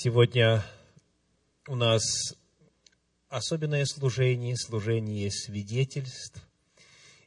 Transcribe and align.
Сегодня 0.00 0.64
у 1.66 1.74
нас 1.74 2.04
особенное 3.28 3.84
служение, 3.84 4.56
служение 4.56 5.28
свидетельств. 5.28 6.40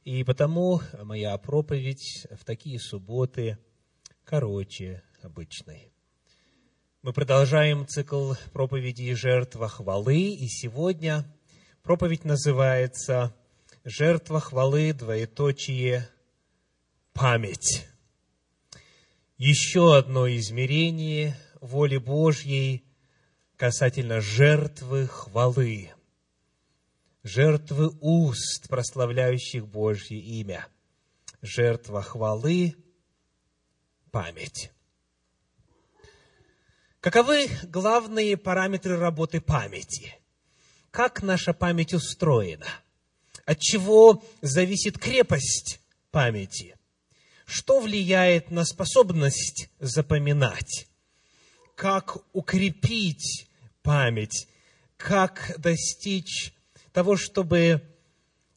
И 0.06 0.24
потому 0.24 0.80
моя 1.04 1.38
проповедь 1.38 2.26
в 2.32 2.46
такие 2.46 2.80
субботы 2.80 3.58
короче 4.24 5.04
обычной. 5.22 5.92
Мы 7.02 7.12
продолжаем 7.12 7.86
цикл 7.86 8.36
проповедей 8.54 9.16
«Жертва 9.16 9.68
хвалы», 9.68 10.30
и 10.34 10.48
сегодня 10.48 11.26
проповедь 11.84 12.24
называется 12.24 13.36
«Жертва 13.84 14.40
хвалы, 14.40 14.94
двоеточие, 14.94 16.08
память». 17.12 17.86
Еще 19.38 19.98
одно 19.98 20.30
измерение 20.30 21.36
воли 21.62 21.98
Божьей 21.98 22.84
касательно 23.56 24.20
жертвы 24.20 25.08
хвалы, 25.08 25.92
жертвы 27.24 27.96
уст, 28.02 28.68
прославляющих 28.68 29.68
Божье 29.68 30.20
имя, 30.20 30.68
жертва 31.42 32.02
хвалы, 32.02 32.76
память. 34.10 34.72
Каковы 37.00 37.48
главные 37.64 38.38
параметры 38.38 38.98
работы 38.98 39.40
памяти? 39.40 40.16
Как 40.90 41.24
наша 41.24 41.54
память 41.54 41.94
устроена? 41.94 42.68
От 43.46 43.60
чего 43.60 44.24
зависит 44.42 45.00
крепость 45.00 45.80
памяти? 46.12 46.76
Что 47.46 47.80
влияет 47.80 48.52
на 48.52 48.66
способность 48.66 49.70
запоминать? 49.80 50.91
Как 51.82 52.18
укрепить 52.32 53.48
память, 53.82 54.48
как 54.98 55.56
достичь 55.58 56.54
того, 56.94 57.18
чтобы 57.18 57.82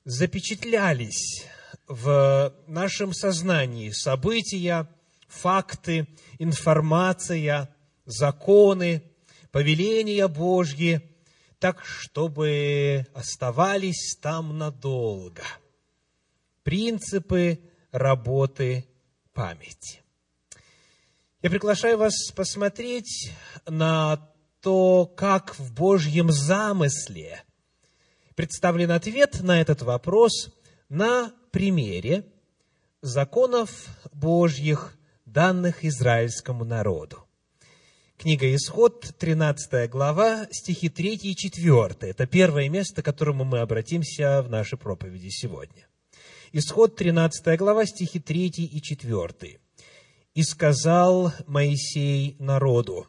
запечатлялись 0.05 1.47
в 1.89 2.55
нашем 2.67 3.15
сознании 3.15 3.93
события, 3.93 4.87
факты, 5.27 6.07
информация, 6.39 7.75
законы, 8.05 9.03
повеления 9.51 10.29
Божьи, 10.29 11.01
так, 11.59 11.83
чтобы 11.83 13.07
оставались 13.15 14.19
там 14.21 14.59
надолго. 14.59 15.45
Принципы 16.63 17.59
работы 17.91 18.85
памяти. 19.33 20.04
Я 21.45 21.51
приглашаю 21.51 21.99
вас 21.99 22.31
посмотреть 22.35 23.31
на 23.67 24.31
то, 24.63 25.05
как 25.05 25.59
в 25.59 25.75
Божьем 25.75 26.33
замысле 26.33 27.43
представлен 28.35 28.91
ответ 28.91 29.43
на 29.43 29.61
этот 29.61 29.83
вопрос 29.83 30.55
на 30.89 31.35
примере 31.51 32.25
законов 33.03 33.89
Божьих, 34.11 34.97
данных 35.27 35.85
израильскому 35.85 36.65
народу. 36.65 37.27
Книга 38.17 38.55
Исход, 38.55 39.15
13 39.19 39.91
глава, 39.91 40.47
стихи 40.51 40.89
3 40.89 41.15
и 41.17 41.37
4. 41.37 42.11
Это 42.11 42.27
первое 42.27 42.71
место, 42.71 43.03
к 43.03 43.05
которому 43.05 43.45
мы 43.45 43.59
обратимся 43.59 44.41
в 44.41 44.49
нашей 44.49 44.79
проповеди 44.79 45.29
сегодня. 45.29 45.87
Исход, 46.53 46.97
13 46.97 47.59
глава, 47.59 47.85
стихи 47.85 48.19
3 48.19 48.47
и 48.47 48.81
4. 48.81 49.61
И 50.35 50.43
сказал 50.43 51.33
Моисей 51.47 52.37
народу, 52.41 53.07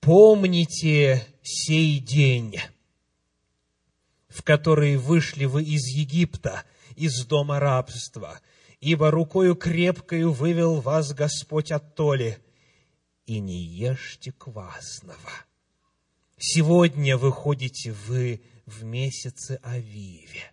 помните 0.00 1.26
сей 1.42 1.98
день, 1.98 2.60
в 4.28 4.42
который 4.42 4.96
вышли 4.96 5.46
вы 5.46 5.64
из 5.64 5.86
Египта, 5.86 6.64
из 6.94 7.24
дома 7.24 7.58
рабства, 7.58 8.40
ибо 8.80 9.10
рукою 9.10 9.56
крепкою 9.56 10.32
вывел 10.32 10.80
вас 10.80 11.14
Господь 11.14 11.72
от 11.72 11.94
толи, 11.94 12.38
и 13.24 13.40
не 13.40 13.62
ешьте 13.62 14.32
квасного. 14.32 15.32
Сегодня 16.38 17.16
выходите 17.16 17.92
вы 17.92 18.42
в 18.66 18.84
месяце 18.84 19.58
Авиве. 19.62 20.52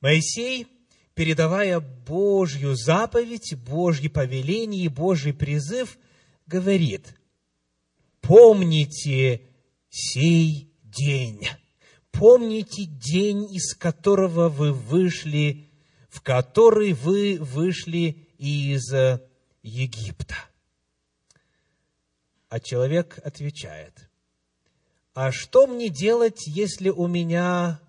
Моисей 0.00 0.66
передавая 1.14 1.80
Божью 1.80 2.74
заповедь, 2.74 3.54
Божье 3.56 4.08
повеление 4.10 4.88
Божий 4.88 5.34
призыв, 5.34 5.98
говорит, 6.46 7.14
помните 8.20 9.42
сей 9.90 10.72
день, 10.82 11.46
помните 12.10 12.84
день, 12.84 13.52
из 13.54 13.74
которого 13.74 14.48
вы 14.48 14.72
вышли, 14.72 15.70
в 16.08 16.20
который 16.22 16.92
вы 16.92 17.38
вышли 17.40 18.28
из 18.38 18.92
Египта. 19.62 20.36
А 22.48 22.60
человек 22.60 23.18
отвечает, 23.24 24.08
а 25.14 25.32
что 25.32 25.66
мне 25.66 25.88
делать, 25.88 26.46
если 26.46 26.90
у 26.90 27.06
меня 27.06 27.80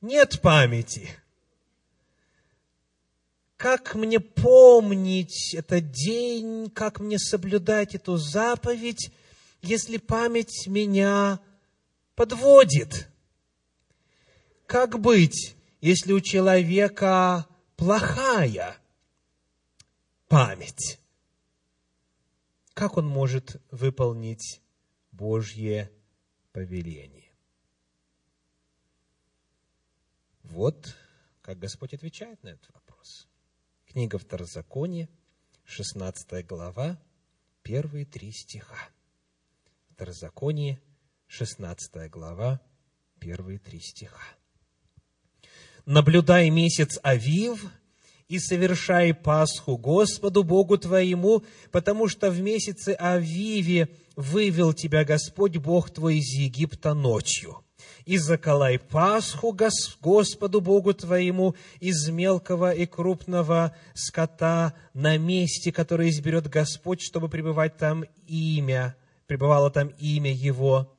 нет 0.00 0.40
памяти– 0.40 1.08
как 3.56 3.94
мне 3.94 4.20
помнить 4.20 5.54
этот 5.54 5.90
день, 5.92 6.70
как 6.70 7.00
мне 7.00 7.18
соблюдать 7.18 7.94
эту 7.94 8.16
заповедь, 8.16 9.12
если 9.62 9.96
память 9.96 10.66
меня 10.66 11.40
подводит? 12.14 13.08
Как 14.66 14.98
быть, 14.98 15.56
если 15.80 16.12
у 16.12 16.20
человека 16.20 17.46
плохая 17.76 18.76
память? 20.28 20.98
Как 22.72 22.96
он 22.96 23.06
может 23.06 23.62
выполнить 23.70 24.60
Божье 25.12 25.92
повеление? 26.52 27.30
Вот 30.42 30.96
как 31.40 31.58
Господь 31.58 31.94
отвечает 31.94 32.42
на 32.42 32.50
вопрос. 32.72 32.83
Книга 33.94 34.18
Второзакония, 34.18 35.08
16 35.66 36.44
глава, 36.48 36.98
первые 37.62 38.04
три 38.04 38.32
стиха. 38.32 38.88
Второзаконие, 39.92 40.80
16 41.28 42.10
глава, 42.10 42.60
первые 43.20 43.60
три 43.60 43.78
стиха. 43.78 44.24
«Наблюдай 45.86 46.50
месяц 46.50 46.98
Авив, 47.04 47.64
и 48.26 48.40
совершай 48.40 49.14
Пасху 49.14 49.76
Господу 49.76 50.42
Богу 50.42 50.76
твоему, 50.76 51.44
потому 51.70 52.08
что 52.08 52.32
в 52.32 52.40
месяце 52.40 52.96
Авиве 52.98 53.90
вывел 54.16 54.72
тебя 54.72 55.04
Господь 55.04 55.58
Бог 55.58 55.90
твой 55.90 56.18
из 56.18 56.36
Египта 56.36 56.94
ночью 56.94 57.64
и 58.06 58.18
заколай 58.18 58.78
Пасху 58.78 59.52
Господу 60.00 60.60
Богу 60.60 60.92
твоему 60.94 61.54
из 61.80 62.08
мелкого 62.08 62.72
и 62.72 62.86
крупного 62.86 63.74
скота 63.94 64.74
на 64.92 65.16
месте, 65.16 65.72
которое 65.72 66.10
изберет 66.10 66.48
Господь, 66.48 67.00
чтобы 67.02 67.28
пребывать 67.28 67.76
там 67.76 68.04
имя, 68.26 68.96
пребывало 69.26 69.70
там 69.70 69.88
имя 69.98 70.32
Его. 70.32 70.94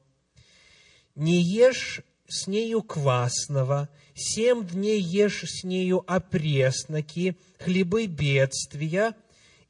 Не 1.15 1.41
ешь 1.41 2.01
с 2.27 2.47
нею 2.47 2.81
квасного, 2.81 3.89
семь 4.15 4.65
дней 4.65 4.99
ешь 4.99 5.43
с 5.45 5.63
нею 5.63 6.03
опресноки, 6.07 7.37
хлебы 7.59 8.07
бедствия, 8.07 9.15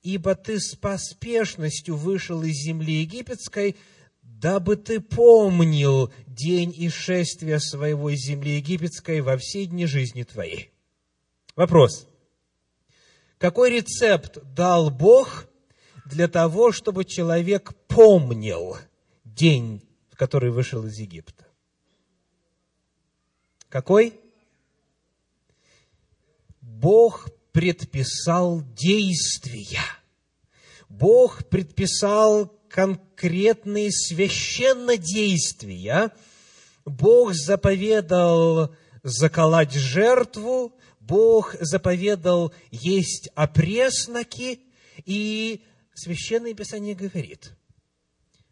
ибо 0.04 0.36
ты 0.36 0.60
с 0.60 0.76
поспешностью 0.76 1.96
вышел 1.98 2.44
из 2.44 2.56
земли 2.64 3.02
египетской, 3.02 3.76
дабы 4.40 4.76
ты 4.76 5.00
помнил 5.00 6.12
день 6.28 6.74
и 6.76 6.90
шествия 6.90 7.60
своего 7.60 8.10
из 8.10 8.20
земли 8.20 8.58
египетской 8.58 9.22
во 9.22 9.38
все 9.38 9.66
дни 9.66 9.86
жизни 9.86 10.24
твоей. 10.24 10.72
Вопрос. 11.56 12.08
Какой 13.38 13.70
рецепт 13.70 14.38
дал 14.54 14.90
Бог 14.90 15.46
для 16.06 16.28
того, 16.28 16.72
чтобы 16.72 17.06
человек 17.06 17.74
помнил 17.88 18.78
день, 19.24 19.82
в 20.12 20.18
который 20.18 20.52
вышел 20.52 20.86
из 20.86 20.98
Египта? 20.98 21.46
Какой? 23.70 24.20
Бог 26.62 27.30
предписал 27.52 28.62
действия. 28.74 29.82
Бог 30.90 31.46
предписал 31.50 32.55
конкретные 32.76 33.90
священнодействия. 33.90 36.12
Бог 36.84 37.34
заповедал 37.34 38.76
заколоть 39.02 39.72
жертву, 39.72 40.78
Бог 41.00 41.56
заповедал 41.62 42.54
есть 42.72 43.30
опресноки, 43.34 44.60
и 45.06 45.64
Священное 45.94 46.54
Писание 46.54 46.96
говорит, 46.96 47.54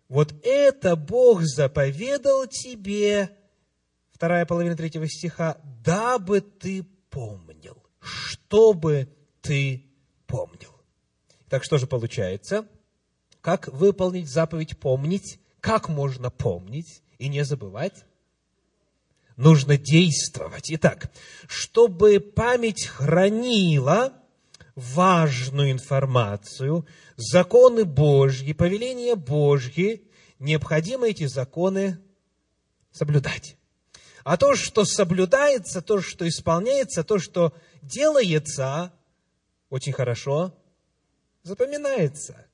Вот 0.07 0.33
это 0.45 0.95
Бог 0.95 1.41
заповедал 1.41 2.47
тебе, 2.47 3.29
вторая 4.09 4.45
половина 4.45 4.77
третьего 4.77 5.09
стиха, 5.09 5.57
дабы 5.83 6.39
ты 6.39 6.83
помнил, 7.09 7.83
чтобы 7.99 9.09
ты 9.41 9.83
помнил. 10.27 10.71
Так 11.49 11.65
что 11.65 11.77
же 11.77 11.87
получается? 11.87 12.65
Как 13.44 13.68
выполнить 13.68 14.30
заповедь 14.30 14.80
помнить? 14.80 15.38
Как 15.60 15.90
можно 15.90 16.31
помнить 16.31 17.04
и 17.18 17.28
не 17.28 17.44
забывать? 17.44 18.06
Нужно 19.36 19.78
действовать. 19.78 20.72
Итак, 20.72 21.12
чтобы 21.50 22.22
память 22.22 22.86
хранила 22.88 24.13
важную 24.75 25.72
информацию, 25.72 26.88
законы 27.18 27.84
Божьи, 27.84 28.54
повеления 28.54 29.16
Божьи, 29.16 30.07
необходимо 30.40 31.10
эти 31.10 31.25
законы 31.25 32.00
соблюдать. 32.94 33.57
А 34.24 34.38
то, 34.38 34.56
что 34.56 34.86
соблюдается, 34.86 35.81
то, 35.81 36.00
что 36.00 36.25
исполняется, 36.25 37.04
то, 37.04 37.19
что 37.19 37.54
делается, 37.81 38.94
очень 39.69 39.92
хорошо 39.92 40.57
запоминается. 41.44 42.48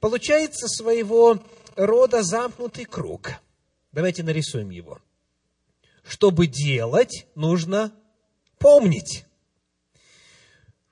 Получается 0.00 0.68
своего 0.68 1.42
рода 1.76 2.22
замкнутый 2.22 2.84
круг. 2.84 3.32
Давайте 3.92 4.22
нарисуем 4.22 4.70
его. 4.70 5.00
Чтобы 6.02 6.46
делать, 6.46 7.26
нужно 7.34 7.92
помнить. 8.58 9.24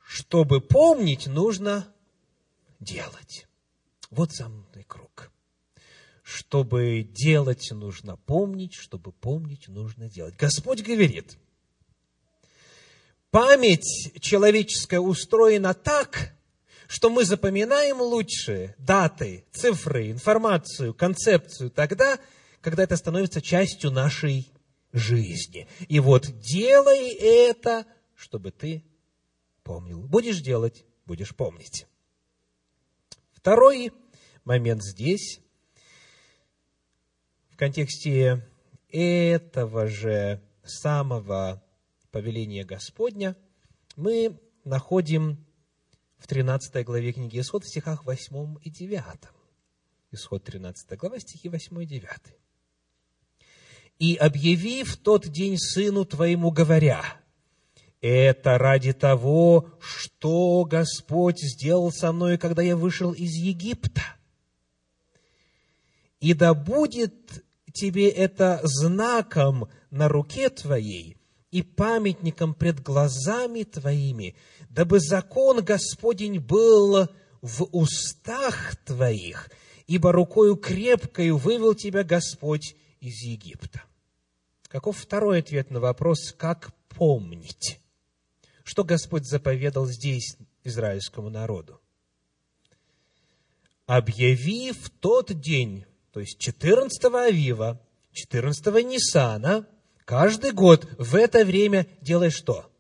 Чтобы 0.02 0.60
помнить, 0.60 1.26
нужно 1.26 1.92
делать. 2.80 3.46
Вот 4.10 4.32
замкнутый 4.32 4.84
круг. 4.84 5.30
Чтобы 6.22 7.02
делать, 7.02 7.70
нужно 7.70 8.16
помнить, 8.16 8.74
чтобы 8.74 9.12
помнить, 9.12 9.68
нужно 9.68 10.08
делать. 10.08 10.36
Господь 10.36 10.82
говорит, 10.82 11.36
память 13.30 14.12
человеческая 14.20 15.00
устроена 15.00 15.74
так, 15.74 16.33
что 16.94 17.10
мы 17.10 17.24
запоминаем 17.24 18.00
лучше 18.00 18.76
даты, 18.78 19.44
цифры, 19.50 20.12
информацию, 20.12 20.94
концепцию 20.94 21.72
тогда, 21.72 22.20
когда 22.60 22.84
это 22.84 22.96
становится 22.96 23.42
частью 23.42 23.90
нашей 23.90 24.52
жизни. 24.92 25.66
И 25.88 25.98
вот 25.98 26.28
делай 26.38 27.08
это, 27.08 27.84
чтобы 28.14 28.52
ты 28.52 28.84
помнил. 29.64 30.04
Будешь 30.04 30.38
делать, 30.40 30.84
будешь 31.04 31.34
помнить. 31.34 31.88
Второй 33.32 33.92
момент 34.44 34.84
здесь, 34.84 35.40
в 37.50 37.56
контексте 37.56 38.48
этого 38.88 39.88
же 39.88 40.40
самого 40.62 41.60
повеления 42.12 42.64
Господня, 42.64 43.36
мы 43.96 44.38
находим 44.62 45.44
в 46.24 46.26
13 46.26 46.86
главе 46.86 47.12
книги 47.12 47.38
Исход 47.38 47.64
в 47.64 47.68
стихах 47.68 48.06
8 48.06 48.56
и 48.62 48.70
9. 48.70 49.04
Исход 50.10 50.42
13 50.42 50.98
глава, 50.98 51.20
стихи 51.20 51.50
8 51.50 51.82
и 51.82 51.86
9. 51.86 52.08
«И 53.98 54.14
объяви 54.14 54.84
в 54.84 54.96
тот 54.96 55.28
день 55.28 55.58
сыну 55.58 56.06
твоему, 56.06 56.50
говоря, 56.50 57.04
это 58.00 58.56
ради 58.56 58.94
того, 58.94 59.68
что 59.80 60.64
Господь 60.64 61.40
сделал 61.40 61.92
со 61.92 62.10
мной, 62.10 62.38
когда 62.38 62.62
я 62.62 62.74
вышел 62.74 63.12
из 63.12 63.34
Египта. 63.34 64.00
И 66.20 66.32
да 66.32 66.54
будет 66.54 67.44
тебе 67.74 68.08
это 68.08 68.60
знаком 68.62 69.68
на 69.90 70.08
руке 70.08 70.48
твоей 70.48 71.18
и 71.54 71.62
памятником 71.62 72.52
пред 72.52 72.82
глазами 72.82 73.62
твоими, 73.62 74.34
дабы 74.70 74.98
закон 74.98 75.64
Господень 75.64 76.40
был 76.40 77.06
в 77.42 77.68
устах 77.70 78.74
твоих, 78.84 79.52
ибо 79.86 80.10
рукою 80.10 80.56
крепкою 80.56 81.36
вывел 81.36 81.76
тебя 81.76 82.02
Господь 82.02 82.74
из 82.98 83.22
Египта. 83.22 83.84
Каков 84.66 84.98
второй 84.98 85.38
ответ 85.38 85.70
на 85.70 85.78
вопрос, 85.78 86.32
как 86.36 86.74
помнить? 86.88 87.78
Что 88.64 88.82
Господь 88.82 89.24
заповедал 89.24 89.86
здесь 89.86 90.36
израильскому 90.64 91.30
народу? 91.30 91.80
Объяви 93.86 94.72
в 94.72 94.90
тот 94.90 95.32
день, 95.40 95.84
то 96.10 96.18
есть 96.18 96.36
14 96.40 97.04
Авива, 97.14 97.80
14 98.10 98.66
Нисана, 98.84 99.68
каждый 100.04 100.52
год 100.52 100.88
в 100.98 101.14
это 101.14 101.44
время 101.44 101.86
делай 102.00 102.30
что? 102.30 102.70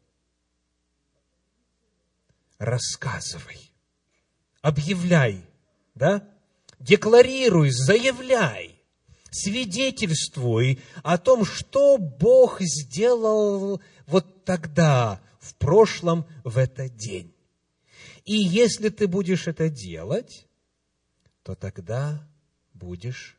Рассказывай, 2.58 3.72
объявляй, 4.62 5.44
да? 5.94 6.28
Декларируй, 6.78 7.70
заявляй, 7.70 8.80
свидетельствуй 9.30 10.80
о 11.02 11.18
том, 11.18 11.44
что 11.44 11.98
Бог 11.98 12.60
сделал 12.60 13.80
вот 14.06 14.44
тогда, 14.44 15.20
в 15.40 15.54
прошлом 15.56 16.26
в 16.42 16.56
этот 16.56 16.96
день. 16.96 17.34
И 18.24 18.34
если 18.34 18.88
ты 18.88 19.06
будешь 19.06 19.46
это 19.46 19.68
делать, 19.68 20.46
то 21.42 21.54
тогда 21.54 22.26
будешь 22.72 23.38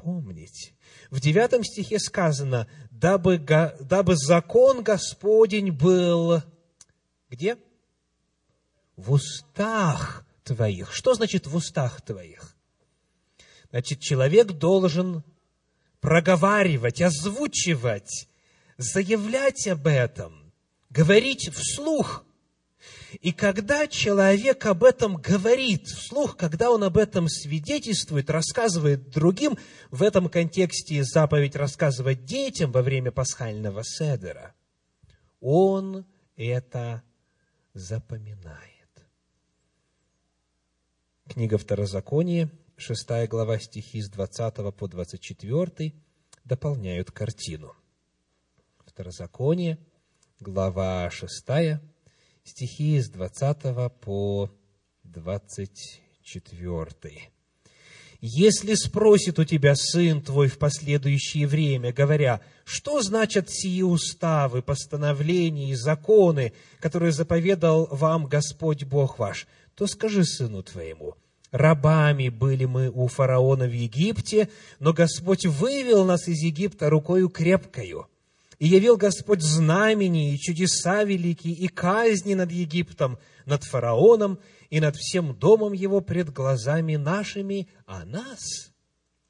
помнить. 0.00 0.74
В 1.10 1.20
девятом 1.20 1.64
стихе 1.64 1.98
сказано, 1.98 2.66
дабы, 2.90 3.38
дабы 3.38 4.16
закон 4.16 4.82
Господень 4.82 5.72
был 5.72 6.42
где? 7.28 7.56
В 8.96 9.12
устах 9.12 10.26
твоих. 10.44 10.92
Что 10.92 11.14
значит 11.14 11.46
в 11.46 11.54
устах 11.54 12.00
твоих? 12.02 12.56
Значит, 13.70 14.00
человек 14.00 14.52
должен 14.52 15.22
проговаривать, 16.00 17.00
озвучивать, 17.00 18.28
заявлять 18.76 19.66
об 19.68 19.86
этом 19.86 20.40
говорить 20.90 21.50
вслух. 21.54 22.24
И 23.20 23.32
когда 23.32 23.86
человек 23.86 24.66
об 24.66 24.84
этом 24.84 25.16
говорит 25.16 25.86
вслух, 25.86 26.36
когда 26.36 26.70
он 26.70 26.84
об 26.84 26.96
этом 26.96 27.28
свидетельствует, 27.28 28.30
рассказывает 28.30 29.10
другим, 29.10 29.58
в 29.90 30.02
этом 30.02 30.28
контексте 30.28 31.02
заповедь 31.02 31.56
рассказывать 31.56 32.24
детям 32.24 32.70
во 32.70 32.82
время 32.82 33.10
пасхального 33.10 33.82
седера, 33.84 34.54
он 35.40 36.06
это 36.36 37.02
запоминает. 37.74 38.70
Книга 41.28 41.58
Второзакония, 41.58 42.50
6 42.76 43.28
глава 43.28 43.58
стихи 43.58 44.00
с 44.00 44.08
20 44.08 44.74
по 44.76 44.88
24 44.88 45.94
дополняют 46.44 47.10
картину. 47.10 47.74
Второзаконие– 48.86 49.78
глава 50.40 51.10
6, 51.10 51.44
стихи 52.50 53.00
с 53.00 53.08
20 53.08 53.90
по 54.00 54.50
24. 55.04 57.30
«Если 58.20 58.74
спросит 58.74 59.38
у 59.38 59.44
тебя 59.44 59.76
сын 59.76 60.20
твой 60.20 60.48
в 60.48 60.58
последующее 60.58 61.46
время, 61.46 61.92
говоря, 61.92 62.40
что 62.64 63.02
значат 63.02 63.50
сии 63.50 63.82
уставы, 63.82 64.62
постановления 64.62 65.70
и 65.70 65.74
законы, 65.74 66.52
которые 66.80 67.12
заповедал 67.12 67.86
вам 67.90 68.26
Господь 68.26 68.84
Бог 68.84 69.18
ваш, 69.18 69.46
то 69.74 69.86
скажи 69.86 70.24
сыну 70.24 70.62
твоему, 70.62 71.14
рабами 71.52 72.28
были 72.28 72.66
мы 72.66 72.90
у 72.90 73.06
фараона 73.06 73.66
в 73.66 73.72
Египте, 73.72 74.50
но 74.80 74.92
Господь 74.92 75.46
вывел 75.46 76.04
нас 76.04 76.28
из 76.28 76.42
Египта 76.42 76.90
рукою 76.90 77.30
крепкою» 77.30 78.09
И 78.60 78.68
явил 78.68 78.96
Господь 78.96 79.42
знамени 79.42 80.32
и 80.32 80.38
чудеса 80.38 81.02
великие, 81.02 81.54
и 81.54 81.66
казни 81.66 82.34
над 82.34 82.52
Египтом, 82.52 83.18
над 83.46 83.64
фараоном 83.64 84.38
и 84.68 84.80
над 84.80 84.96
всем 84.96 85.34
домом 85.34 85.72
его 85.72 86.00
пред 86.00 86.30
глазами 86.30 86.94
нашими, 86.94 87.68
а 87.86 88.04
нас 88.04 88.70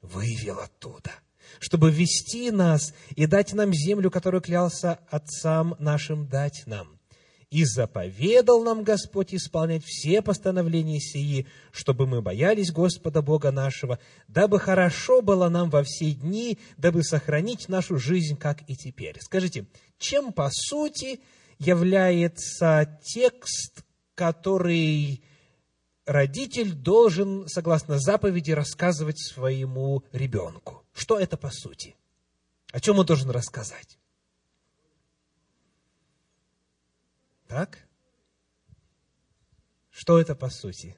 вывел 0.01 0.59
оттуда, 0.59 1.11
чтобы 1.59 1.91
вести 1.91 2.51
нас 2.51 2.93
и 3.15 3.25
дать 3.25 3.53
нам 3.53 3.73
землю, 3.73 4.11
которую 4.11 4.41
клялся 4.41 4.99
отцам 5.09 5.75
нашим 5.79 6.27
дать 6.27 6.63
нам 6.67 7.00
и 7.51 7.65
заповедал 7.65 8.63
нам 8.63 8.83
Господь 8.83 9.35
исполнять 9.35 9.83
все 9.83 10.21
постановления 10.21 11.01
сии, 11.01 11.45
чтобы 11.71 12.07
мы 12.07 12.21
боялись 12.21 12.71
Господа 12.71 13.21
Бога 13.21 13.51
нашего, 13.51 13.99
дабы 14.29 14.57
хорошо 14.57 15.21
было 15.21 15.49
нам 15.49 15.69
во 15.69 15.83
все 15.83 16.11
дни, 16.11 16.57
дабы 16.77 17.03
сохранить 17.03 17.67
нашу 17.67 17.97
жизнь, 17.97 18.37
как 18.37 18.67
и 18.69 18.75
теперь. 18.75 19.17
Скажите, 19.19 19.65
чем 19.99 20.31
по 20.31 20.49
сути 20.49 21.19
является 21.59 22.99
текст, 23.03 23.83
который 24.15 25.21
родитель 26.05 26.71
должен, 26.71 27.47
согласно 27.49 27.99
заповеди, 27.99 28.51
рассказывать 28.51 29.19
своему 29.19 30.05
ребенку. 30.13 30.85
Что 30.93 31.19
это 31.19 31.35
по 31.35 31.51
сути? 31.51 31.97
О 32.71 32.79
чем 32.79 32.99
он 32.99 33.05
должен 33.05 33.29
рассказать? 33.29 33.97
Так? 37.51 37.79
Что 39.89 40.21
это 40.21 40.35
по 40.35 40.49
сути? 40.49 40.95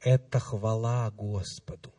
Это 0.00 0.40
хвала 0.40 1.08
Господу. 1.12 1.94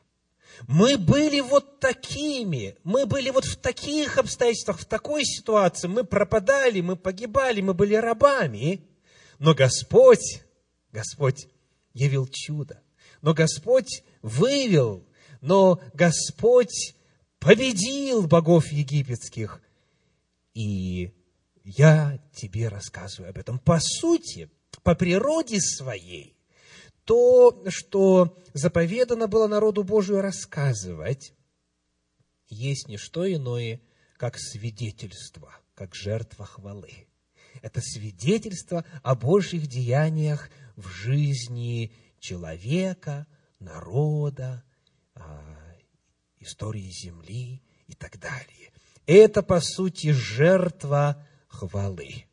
Мы 0.68 0.98
были 0.98 1.40
вот 1.40 1.80
такими, 1.80 2.76
мы 2.84 3.06
были 3.06 3.30
вот 3.30 3.46
в 3.46 3.56
таких 3.56 4.18
обстоятельствах, 4.18 4.80
в 4.80 4.86
такой 4.86 5.24
ситуации, 5.24 5.88
мы 5.88 6.04
пропадали, 6.04 6.82
мы 6.82 6.98
погибали, 6.98 7.62
мы 7.62 7.74
были 7.74 7.96
рабами, 7.96 8.86
но 9.38 9.56
Господь, 9.56 10.42
Господь 10.92 11.48
явил 11.94 12.28
чудо, 12.30 12.82
но 13.22 13.34
Господь 13.34 14.04
вывел, 14.22 15.08
но 15.40 15.80
Господь 15.94 16.96
победил 17.40 18.28
богов 18.28 18.74
египетских, 18.74 19.62
и 20.54 21.14
я 21.78 22.20
тебе 22.34 22.68
рассказываю 22.68 23.30
об 23.30 23.38
этом. 23.38 23.60
По 23.60 23.80
сути, 23.80 24.50
по 24.84 24.96
природе 24.96 25.60
своей, 25.60 26.36
то, 27.06 27.64
что 27.68 28.38
заповедано 28.54 29.28
было 29.28 29.48
народу 29.48 29.84
Божию 29.84 30.22
рассказывать, 30.22 31.34
есть 32.48 32.88
не 32.88 32.98
что 32.98 33.32
иное, 33.32 33.82
как 34.18 34.38
свидетельство, 34.40 35.54
как 35.76 35.94
жертва 35.94 36.46
хвалы. 36.46 37.08
Это 37.62 37.82
свидетельство 37.82 38.84
о 39.04 39.16
Божьих 39.16 39.68
деяниях 39.68 40.50
в 40.76 40.88
жизни 40.88 41.94
человека, 42.20 43.28
народа, 43.60 44.64
а, 45.14 45.76
истории 46.40 46.90
земли 46.90 47.62
и 47.88 47.94
так 47.94 48.18
далее. 48.20 48.72
Это, 49.06 49.44
по 49.44 49.60
сути, 49.62 50.12
жертва 50.12 51.24
хвалы. 51.50 52.26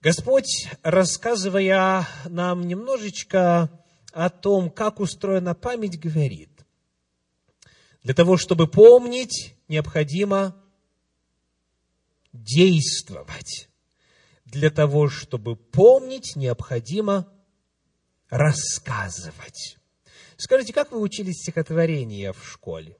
Господь, 0.00 0.68
рассказывая 0.82 2.06
нам 2.26 2.68
немножечко 2.68 3.70
о 4.12 4.30
том, 4.30 4.70
как 4.70 5.00
устроена 5.00 5.54
память, 5.54 5.98
говорит, 5.98 6.50
для 8.04 8.14
того, 8.14 8.36
чтобы 8.36 8.68
помнить, 8.68 9.56
необходимо 9.66 10.54
действовать. 12.32 13.68
Для 14.44 14.70
того, 14.70 15.08
чтобы 15.08 15.56
помнить, 15.56 16.36
необходимо 16.36 17.32
рассказывать. 18.28 19.78
Скажите, 20.36 20.72
как 20.72 20.92
вы 20.92 21.00
учились 21.00 21.40
стихотворения 21.42 22.32
в 22.32 22.48
школе? 22.48 22.96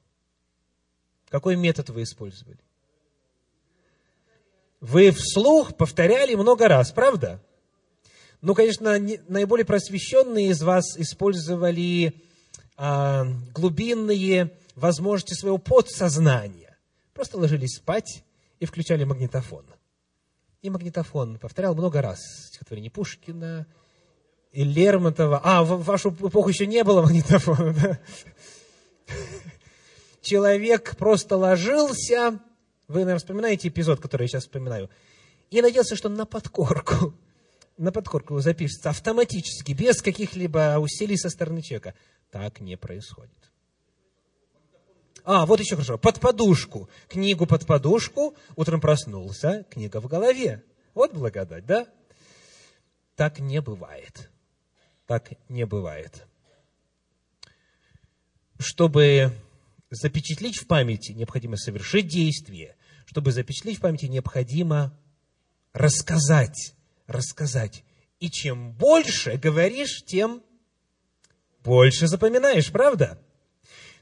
Какой 1.28 1.54
метод 1.54 1.90
вы 1.90 2.02
использовали? 2.02 2.58
Вы 4.80 5.10
вслух 5.10 5.76
повторяли 5.76 6.34
много 6.34 6.68
раз, 6.68 6.92
правда? 6.92 7.42
Ну, 8.40 8.54
конечно, 8.54 8.98
наиболее 9.28 9.64
просвещенные 9.64 10.48
из 10.48 10.62
вас 10.62 10.96
использовали 10.98 12.22
а, 12.76 13.26
глубинные 13.54 14.52
возможности 14.74 15.34
своего 15.34 15.58
подсознания. 15.58 16.76
Просто 17.14 17.38
ложились 17.38 17.76
спать 17.76 18.22
и 18.60 18.66
включали 18.66 19.04
магнитофон. 19.04 19.64
И 20.62 20.70
магнитофон 20.70 21.38
повторял 21.38 21.74
много 21.74 22.02
раз 22.02 22.20
стихотворение 22.48 22.90
Пушкина 22.90 23.66
и 24.52 24.64
Лермонтова. 24.64 25.40
А, 25.42 25.64
в 25.64 25.82
вашу 25.84 26.10
эпоху 26.10 26.50
еще 26.50 26.66
не 26.66 26.84
было 26.84 27.02
магнитофона, 27.02 27.72
да? 27.82 27.98
Человек 30.20 30.96
просто 30.96 31.36
ложился 31.36 32.40
вы, 32.88 33.00
наверное, 33.00 33.18
вспоминаете 33.18 33.68
эпизод, 33.68 34.00
который 34.00 34.22
я 34.22 34.28
сейчас 34.28 34.44
вспоминаю. 34.44 34.90
И 35.50 35.60
надеялся, 35.60 35.96
что 35.96 36.08
на 36.08 36.26
подкорку, 36.26 37.14
на 37.76 37.92
подкорку 37.92 38.38
запишется 38.40 38.90
автоматически, 38.90 39.72
без 39.72 40.02
каких-либо 40.02 40.76
усилий 40.78 41.16
со 41.16 41.30
стороны 41.30 41.62
человека. 41.62 41.94
Так 42.30 42.60
не 42.60 42.76
происходит. 42.76 43.32
А, 45.24 45.44
вот 45.46 45.58
еще 45.58 45.74
хорошо. 45.74 45.98
Под 45.98 46.20
подушку. 46.20 46.88
Книгу 47.08 47.46
под 47.46 47.66
подушку. 47.66 48.36
Утром 48.54 48.80
проснулся, 48.80 49.64
книга 49.70 50.00
в 50.00 50.06
голове. 50.06 50.62
Вот 50.94 51.12
благодать, 51.12 51.66
да? 51.66 51.88
Так 53.16 53.40
не 53.40 53.60
бывает. 53.60 54.30
Так 55.06 55.32
не 55.48 55.66
бывает. 55.66 56.26
Чтобы 58.58 59.32
запечатлить 59.90 60.56
в 60.56 60.66
памяти, 60.66 61.12
необходимо 61.12 61.56
совершить 61.56 62.08
действие. 62.08 62.76
Чтобы 63.06 63.32
запечатлеть 63.32 63.78
в 63.78 63.80
памяти, 63.80 64.06
необходимо 64.06 64.98
рассказать, 65.72 66.74
рассказать. 67.06 67.84
И 68.18 68.30
чем 68.30 68.72
больше 68.72 69.36
говоришь, 69.36 70.04
тем 70.04 70.42
больше 71.62 72.06
запоминаешь, 72.06 72.70
правда? 72.72 73.20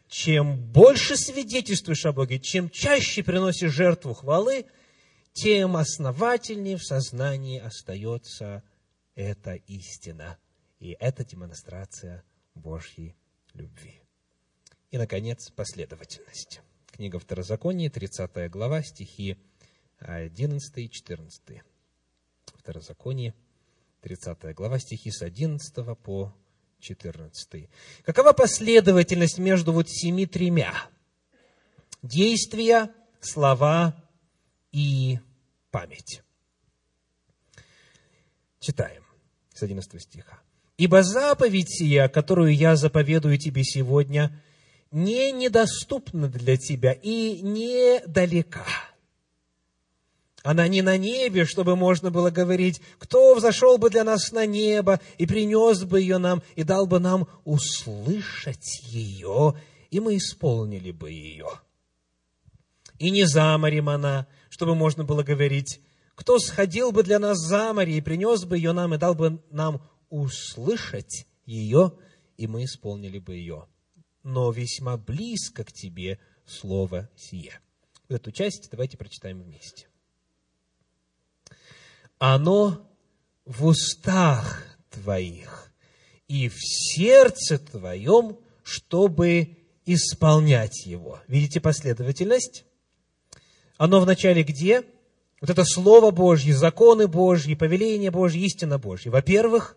Чем 0.08 0.56
больше 0.56 1.16
свидетельствуешь 1.16 2.06
о 2.06 2.12
Боге, 2.12 2.38
чем 2.38 2.70
чаще 2.70 3.22
приносишь 3.22 3.72
жертву 3.72 4.14
хвалы, 4.14 4.66
тем 5.32 5.76
основательнее 5.76 6.76
в 6.76 6.84
сознании 6.84 7.58
остается 7.58 8.62
эта 9.14 9.54
истина. 9.54 10.38
И 10.78 10.96
это 11.00 11.24
демонстрация 11.24 12.22
Божьей 12.54 13.16
любви. 13.54 14.03
И, 14.94 14.96
наконец, 14.96 15.50
последовательность. 15.50 16.60
Книга 16.92 17.18
Второзакония, 17.18 17.90
30 17.90 18.48
глава, 18.48 18.80
стихи 18.84 19.36
11 19.98 20.78
и 20.78 20.88
14. 20.88 21.62
Второзаконие, 22.54 23.34
30 24.02 24.54
глава, 24.54 24.78
стихи 24.78 25.10
с 25.10 25.22
11 25.22 25.98
по 25.98 26.32
14. 26.78 27.68
Какова 28.04 28.32
последовательность 28.34 29.38
между 29.38 29.72
вот 29.72 29.90
семи 29.90 30.26
тремя? 30.26 30.72
Действия, 32.00 32.94
слова 33.20 34.00
и 34.70 35.18
память. 35.72 36.22
Читаем 38.60 39.02
с 39.52 39.60
11 39.60 40.00
стиха. 40.00 40.38
«Ибо 40.78 41.02
заповедь 41.02 41.78
сия, 41.78 42.06
которую 42.06 42.54
я 42.54 42.76
заповедую 42.76 43.38
тебе 43.38 43.64
сегодня, 43.64 44.40
не 44.94 45.32
недоступна 45.32 46.28
для 46.28 46.56
тебя 46.56 46.92
и 46.92 47.40
недалека. 47.42 48.64
Она 50.44 50.68
не 50.68 50.82
на 50.82 50.96
небе, 50.96 51.46
чтобы 51.46 51.74
можно 51.74 52.12
было 52.12 52.30
говорить, 52.30 52.80
кто 52.98 53.34
взошел 53.34 53.76
бы 53.76 53.90
для 53.90 54.04
нас 54.04 54.30
на 54.30 54.46
небо 54.46 55.00
и 55.18 55.26
принес 55.26 55.82
бы 55.82 56.00
ее 56.00 56.18
нам, 56.18 56.42
и 56.54 56.62
дал 56.62 56.86
бы 56.86 57.00
нам 57.00 57.26
услышать 57.44 58.82
ее, 58.84 59.54
и 59.90 59.98
мы 59.98 60.16
исполнили 60.16 60.92
бы 60.92 61.10
ее. 61.10 61.48
И 63.00 63.10
не 63.10 63.24
за 63.24 63.58
морем 63.58 63.88
она, 63.88 64.28
чтобы 64.48 64.76
можно 64.76 65.02
было 65.02 65.24
говорить, 65.24 65.80
кто 66.14 66.38
сходил 66.38 66.92
бы 66.92 67.02
для 67.02 67.18
нас 67.18 67.38
за 67.38 67.72
море 67.72 67.96
и 67.96 68.00
принес 68.00 68.44
бы 68.44 68.58
ее 68.58 68.72
нам, 68.72 68.94
и 68.94 68.98
дал 68.98 69.16
бы 69.16 69.42
нам 69.50 69.82
услышать 70.08 71.26
ее, 71.46 71.94
и 72.36 72.46
мы 72.46 72.64
исполнили 72.64 73.18
бы 73.18 73.34
ее 73.34 73.66
но 74.24 74.50
весьма 74.50 74.96
близко 74.96 75.64
к 75.64 75.72
тебе 75.72 76.18
слово 76.46 77.08
сие. 77.16 77.60
Вот 78.08 78.16
эту 78.16 78.32
часть 78.32 78.68
давайте 78.70 78.96
прочитаем 78.96 79.42
вместе. 79.42 79.86
Оно 82.18 82.90
в 83.44 83.66
устах 83.66 84.64
твоих 84.90 85.72
и 86.26 86.48
в 86.48 86.56
сердце 86.58 87.58
твоем, 87.58 88.38
чтобы 88.62 89.58
исполнять 89.84 90.86
его. 90.86 91.20
Видите 91.28 91.60
последовательность? 91.60 92.64
Оно 93.76 94.00
вначале 94.00 94.42
где? 94.42 94.84
Вот 95.40 95.50
это 95.50 95.64
Слово 95.64 96.10
Божье, 96.10 96.54
законы 96.54 97.06
Божьи, 97.06 97.54
повеление 97.54 98.10
Божье, 98.10 98.42
истина 98.42 98.78
Божья. 98.78 99.10
Во-первых, 99.10 99.76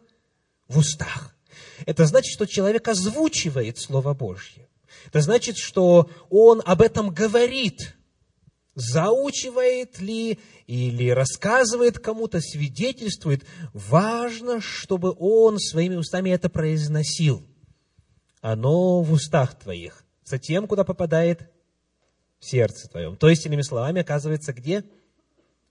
в 0.70 0.78
устах. 0.78 1.37
Это 1.86 2.06
значит, 2.06 2.34
что 2.34 2.46
человек 2.46 2.88
озвучивает 2.88 3.78
Слово 3.78 4.14
Божье. 4.14 4.68
Это 5.06 5.22
значит, 5.22 5.58
что 5.58 6.10
он 6.30 6.62
об 6.66 6.82
этом 6.82 7.10
говорит. 7.14 7.96
Заучивает 8.76 10.00
ли 10.00 10.40
или 10.68 11.10
рассказывает 11.10 11.98
кому-то, 12.00 12.42
свидетельствует. 12.42 13.44
Важно, 13.74 14.62
чтобы 14.62 15.16
он 15.18 15.60
своими 15.60 15.96
устами 15.96 16.30
это 16.30 16.50
произносил. 16.50 17.44
Оно 18.42 19.02
в 19.02 19.12
устах 19.12 19.58
твоих. 19.58 20.04
Затем, 20.24 20.68
куда 20.68 20.84
попадает? 20.84 21.50
В 22.40 22.46
сердце 22.46 22.88
твоем. 22.88 23.16
То 23.18 23.30
есть, 23.30 23.46
иными 23.46 23.64
словами, 23.64 24.02
оказывается, 24.02 24.54
где? 24.54 24.84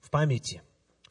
В 0.00 0.10
памяти. 0.10 0.62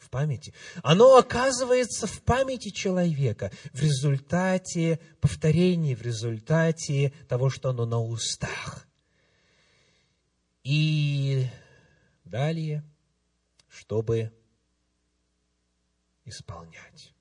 В 0.05 0.09
памяти. 0.11 0.53
Оно 0.83 1.17
оказывается 1.17 2.05
в 2.05 2.21
памяти 2.21 2.69
человека 2.69 3.51
в 3.73 3.81
результате 3.81 4.99
повторения, 5.19 5.95
в 5.95 6.03
результате 6.03 7.11
того, 7.27 7.49
что 7.49 7.69
оно 7.69 7.87
на 7.87 7.99
устах. 7.99 8.87
И 10.63 11.47
далее, 12.23 12.83
чтобы 13.67 14.31
исполнять 16.25 17.11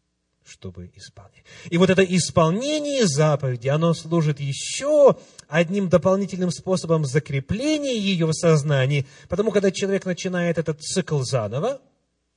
чтобы 0.46 0.92
исполнять. 0.94 1.42
И 1.70 1.78
вот 1.78 1.88
это 1.88 2.04
исполнение 2.04 3.06
заповеди, 3.06 3.68
оно 3.68 3.94
служит 3.94 4.40
еще 4.40 5.16
одним 5.48 5.88
дополнительным 5.88 6.50
способом 6.50 7.06
закрепления 7.06 7.98
ее 7.98 8.26
в 8.26 8.34
сознании, 8.34 9.06
потому 9.30 9.50
когда 9.52 9.70
человек 9.70 10.04
начинает 10.04 10.58
этот 10.58 10.82
цикл 10.82 11.22
заново, 11.22 11.80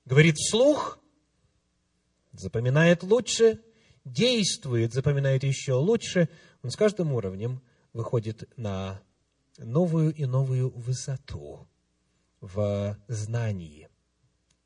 говорит 0.08 0.38
вслух, 0.38 1.00
запоминает 2.32 3.04
лучше, 3.04 3.62
действует, 4.06 4.94
запоминает 4.94 5.44
еще 5.44 5.74
лучше, 5.74 6.30
он 6.64 6.72
с 6.72 6.78
каждым 6.78 7.12
уровнем 7.12 7.62
выходит 7.92 8.50
на 8.56 9.02
новую 9.58 10.14
и 10.14 10.26
новую 10.26 10.70
высоту 10.70 11.68
в 12.40 12.98
знании 13.10 13.90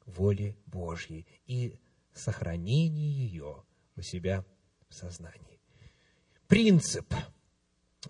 воли 0.05 0.55
Божьей 0.67 1.25
и 1.48 1.75
сохранении 2.13 3.12
ее 3.12 3.63
у 3.95 4.01
себя 4.01 4.45
в 4.89 4.93
сознании. 4.93 5.60
Принцип. 6.48 7.12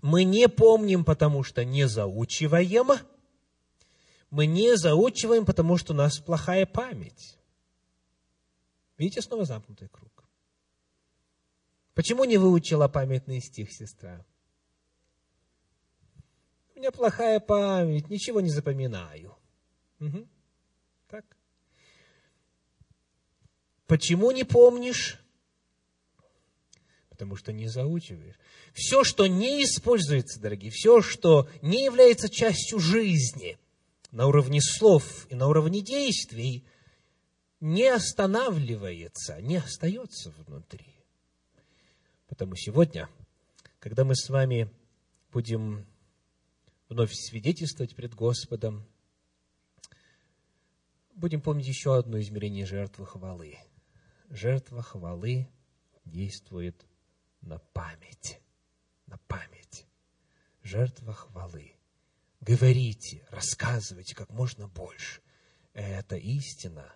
Мы 0.02 0.24
не 0.24 0.48
помним, 0.48 1.04
потому 1.04 1.44
что 1.44 1.64
не 1.64 1.88
заучиваем. 1.88 2.90
Мы 4.32 4.46
не 4.46 4.78
заучиваем, 4.78 5.44
потому 5.44 5.76
что 5.76 5.92
у 5.92 5.96
нас 5.96 6.18
плохая 6.18 6.64
память. 6.64 7.38
Видите, 8.96 9.20
снова 9.20 9.44
замкнутый 9.44 9.88
круг. 9.88 10.24
Почему 11.92 12.24
не 12.24 12.38
выучила 12.38 12.88
памятный 12.88 13.42
стих 13.42 13.70
сестра? 13.70 14.24
У 16.74 16.78
меня 16.78 16.90
плохая 16.90 17.40
память, 17.40 18.08
ничего 18.08 18.40
не 18.40 18.48
запоминаю. 18.48 19.36
Угу. 20.00 20.26
Так. 21.08 21.36
Почему 23.86 24.30
не 24.30 24.44
помнишь? 24.44 25.18
Потому 27.10 27.36
что 27.36 27.52
не 27.52 27.68
заучиваешь. 27.68 28.38
Все, 28.72 29.04
что 29.04 29.26
не 29.26 29.62
используется, 29.62 30.40
дорогие, 30.40 30.70
все, 30.70 31.02
что 31.02 31.50
не 31.60 31.84
является 31.84 32.30
частью 32.30 32.78
жизни 32.78 33.58
на 34.12 34.28
уровне 34.28 34.60
слов 34.62 35.26
и 35.30 35.34
на 35.34 35.48
уровне 35.48 35.82
действий, 35.82 36.64
не 37.58 37.88
останавливается, 37.88 39.40
не 39.40 39.56
остается 39.56 40.30
внутри. 40.30 40.94
Потому 42.28 42.54
сегодня, 42.54 43.08
когда 43.80 44.04
мы 44.04 44.14
с 44.14 44.28
вами 44.28 44.70
будем 45.32 45.84
вновь 46.88 47.12
свидетельствовать 47.12 47.96
пред 47.96 48.14
Господом, 48.14 48.86
будем 51.14 51.40
помнить 51.40 51.66
еще 51.66 51.96
одно 51.96 52.20
измерение 52.20 52.66
жертвы 52.66 53.06
хвалы– 53.06 53.58
жертва 54.32 54.82
хвалы 54.82 55.48
действует 56.04 56.86
на 57.42 57.58
память. 57.58 58.40
На 59.06 59.18
память. 59.28 59.86
Жертва 60.62 61.12
хвалы. 61.12 61.74
Говорите, 62.42 63.24
рассказывайте 63.30 64.16
как 64.16 64.28
можно 64.30 64.66
больше. 64.66 65.20
Это 65.74 66.16
истина, 66.16 66.92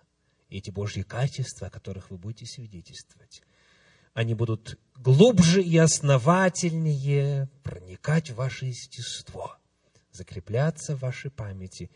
эти 0.49 0.71
Божьи 0.71 1.03
качества, 1.03 1.67
о 1.67 1.69
которых 1.69 2.11
вы 2.11 2.17
будете 2.17 2.45
свидетельствовать. 2.45 3.41
Они 4.13 4.33
будут 4.33 4.77
глубже 4.97 5.63
и 5.63 5.77
основательнее 5.77 7.49
проникать 7.63 8.29
в 8.29 8.35
ваше 8.35 8.65
естество, 8.65 9.57
закрепляться 10.11 10.97
в 10.97 10.99
вашей 10.99 11.31
памяти 11.31 11.89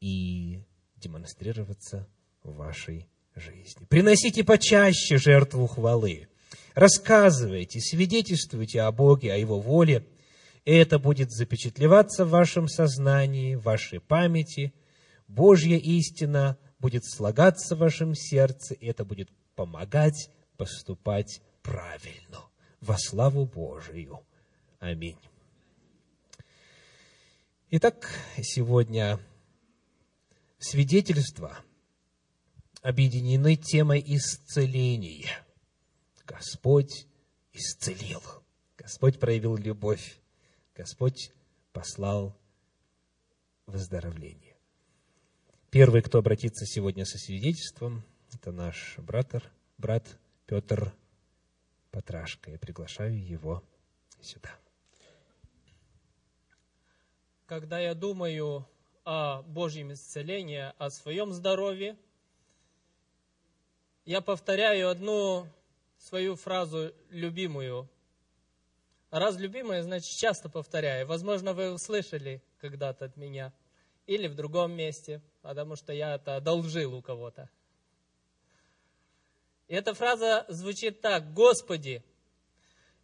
и 0.00 0.64
демонстрироваться 0.96 2.08
в 2.42 2.56
вашей 2.56 3.08
жизни. 3.36 3.86
Приносите 3.88 4.42
почаще 4.42 5.16
жертву 5.16 5.68
хвалы. 5.68 6.26
Рассказывайте, 6.74 7.80
свидетельствуйте 7.80 8.82
о 8.82 8.90
Боге, 8.90 9.32
о 9.32 9.36
Его 9.36 9.60
воле. 9.60 10.04
Это 10.64 10.98
будет 10.98 11.30
запечатлеваться 11.30 12.24
в 12.24 12.30
вашем 12.30 12.68
сознании, 12.68 13.54
в 13.54 13.62
вашей 13.62 14.00
памяти. 14.00 14.74
Божья 15.26 15.76
истина 15.76 16.58
будет 16.78 17.04
слагаться 17.04 17.74
в 17.74 17.78
вашем 17.78 18.14
сердце, 18.14 18.74
и 18.74 18.86
это 18.86 19.04
будет 19.04 19.30
помогать 19.54 20.30
поступать 20.56 21.40
правильно, 21.62 22.40
во 22.80 22.98
славу 22.98 23.46
Божию. 23.46 24.20
Аминь. 24.78 25.18
Итак, 27.70 28.10
сегодня 28.42 29.18
свидетельство– 30.58 31.58
объединены 32.82 33.56
темой 33.56 34.02
исцеления. 34.06 35.44
Господь 36.26 37.06
исцелил. 37.52 38.22
Господь 38.76 39.18
проявил 39.18 39.56
любовь. 39.56 40.19
Господь 40.80 41.30
послал 41.74 42.34
выздоровление. 43.66 44.56
Первый, 45.70 46.00
кто 46.00 46.20
обратится 46.20 46.64
сегодня 46.64 47.04
со 47.04 47.18
свидетельством, 47.18 48.02
это 48.32 48.50
наш 48.50 48.96
брат, 48.96 49.44
брат 49.76 50.06
Петр 50.46 50.94
Патрашка. 51.90 52.52
Я 52.52 52.58
приглашаю 52.58 53.22
его 53.22 53.62
сюда. 54.22 54.56
Когда 57.44 57.78
я 57.78 57.94
думаю 57.94 58.66
о 59.04 59.42
Божьем 59.42 59.92
исцелении, 59.92 60.72
о 60.78 60.88
своем 60.88 61.34
здоровье– 61.34 61.98
я 64.06 64.22
повторяю 64.22 64.88
одну 64.88 65.46
свою 65.98 66.36
фразу 66.36 66.94
любимую. 67.10 67.86
Раз 69.10 69.36
любимая, 69.36 69.82
значит 69.82 70.16
часто 70.16 70.48
повторяю. 70.48 71.06
Возможно, 71.06 71.52
вы 71.52 71.72
услышали 71.72 72.42
когда-то 72.60 73.06
от 73.06 73.16
меня 73.16 73.52
или 74.06 74.26
в 74.28 74.34
другом 74.34 74.72
месте, 74.72 75.20
потому 75.42 75.76
что 75.76 75.92
я 75.92 76.14
это 76.14 76.36
одолжил 76.36 76.94
у 76.94 77.02
кого-то. 77.02 77.48
И 79.68 79.74
эта 79.74 79.94
фраза 79.94 80.44
звучит 80.48 81.00
так. 81.00 81.32
Господи, 81.32 82.04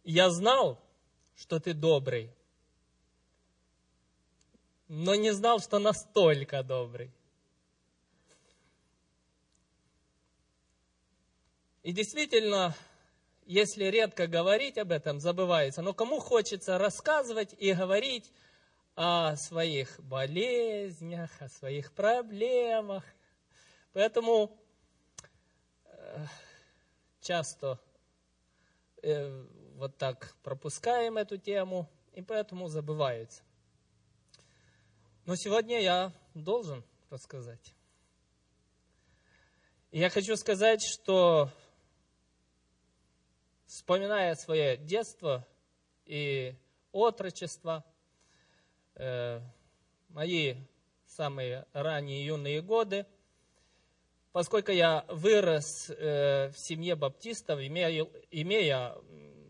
я 0.03 0.29
знал, 0.29 0.81
что 1.35 1.59
ты 1.59 1.73
добрый, 1.73 2.31
но 4.87 5.15
не 5.15 5.31
знал, 5.31 5.59
что 5.59 5.79
настолько 5.79 6.63
добрый. 6.63 7.11
И 11.83 11.93
действительно, 11.93 12.75
если 13.47 13.85
редко 13.85 14.27
говорить 14.27 14.77
об 14.77 14.91
этом, 14.91 15.21
забывается. 15.21 15.81
Но 15.81 15.93
кому 15.93 16.19
хочется 16.19 16.77
рассказывать 16.77 17.55
и 17.57 17.73
говорить 17.73 18.29
о 18.95 19.37
своих 19.37 20.01
болезнях, 20.01 21.31
о 21.39 21.47
своих 21.47 21.93
проблемах. 21.93 23.05
Поэтому 23.93 24.59
э, 25.85 26.25
часто 27.21 27.79
э, 29.01 29.45
вот 29.75 29.97
так 29.97 30.35
пропускаем 30.43 31.17
эту 31.17 31.37
тему, 31.37 31.89
и 32.11 32.21
поэтому 32.21 32.67
забывается. 32.67 33.43
Но 35.25 35.37
сегодня 35.37 35.79
я 35.79 36.11
должен 36.33 36.83
рассказать. 37.09 37.73
Я 39.91 40.09
хочу 40.09 40.35
сказать, 40.35 40.83
что 40.83 41.49
вспоминая 43.67 44.33
свое 44.35 44.77
детство 44.77 45.45
и 46.05 46.55
отрочество, 46.91 47.83
э, 48.95 49.41
мои 50.09 50.55
самые 51.05 51.65
ранние 51.73 52.25
юные 52.25 52.61
годы, 52.61 53.05
поскольку 54.31 54.71
я 54.71 55.05
вырос 55.09 55.89
э, 55.89 56.49
в 56.49 56.57
семье 56.57 56.95
баптистов, 56.95 57.59
имея, 57.59 58.07
имея 58.31 58.95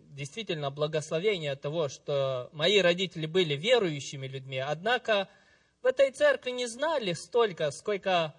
действительно 0.10 0.72
благословение 0.72 1.56
того, 1.56 1.88
что 1.88 2.50
мои 2.54 2.80
родители 2.80 3.28
были 3.28 3.54
верующими 3.54 4.28
людьми, 4.28 4.58
однако 4.58 5.30
в 5.84 5.86
этой 5.86 6.12
церкви 6.12 6.52
не 6.52 6.66
знали 6.66 7.14
столько, 7.14 7.70
сколько 7.70 8.34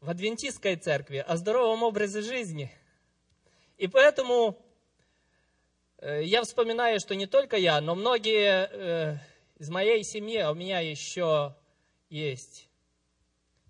в 0.00 0.10
адвентистской 0.10 0.74
церкви 0.74 1.18
о 1.18 1.36
здоровом 1.36 1.84
образе 1.84 2.22
жизни– 2.22 2.72
и 3.82 3.88
поэтому 3.88 4.64
э, 5.98 6.22
я 6.22 6.44
вспоминаю, 6.44 7.00
что 7.00 7.16
не 7.16 7.26
только 7.26 7.56
я, 7.56 7.80
но 7.80 7.96
многие 7.96 8.68
э, 8.70 9.16
из 9.58 9.70
моей 9.70 10.04
семьи, 10.04 10.36
а 10.36 10.52
у 10.52 10.54
меня 10.54 10.78
еще 10.78 11.56
есть 12.08 12.68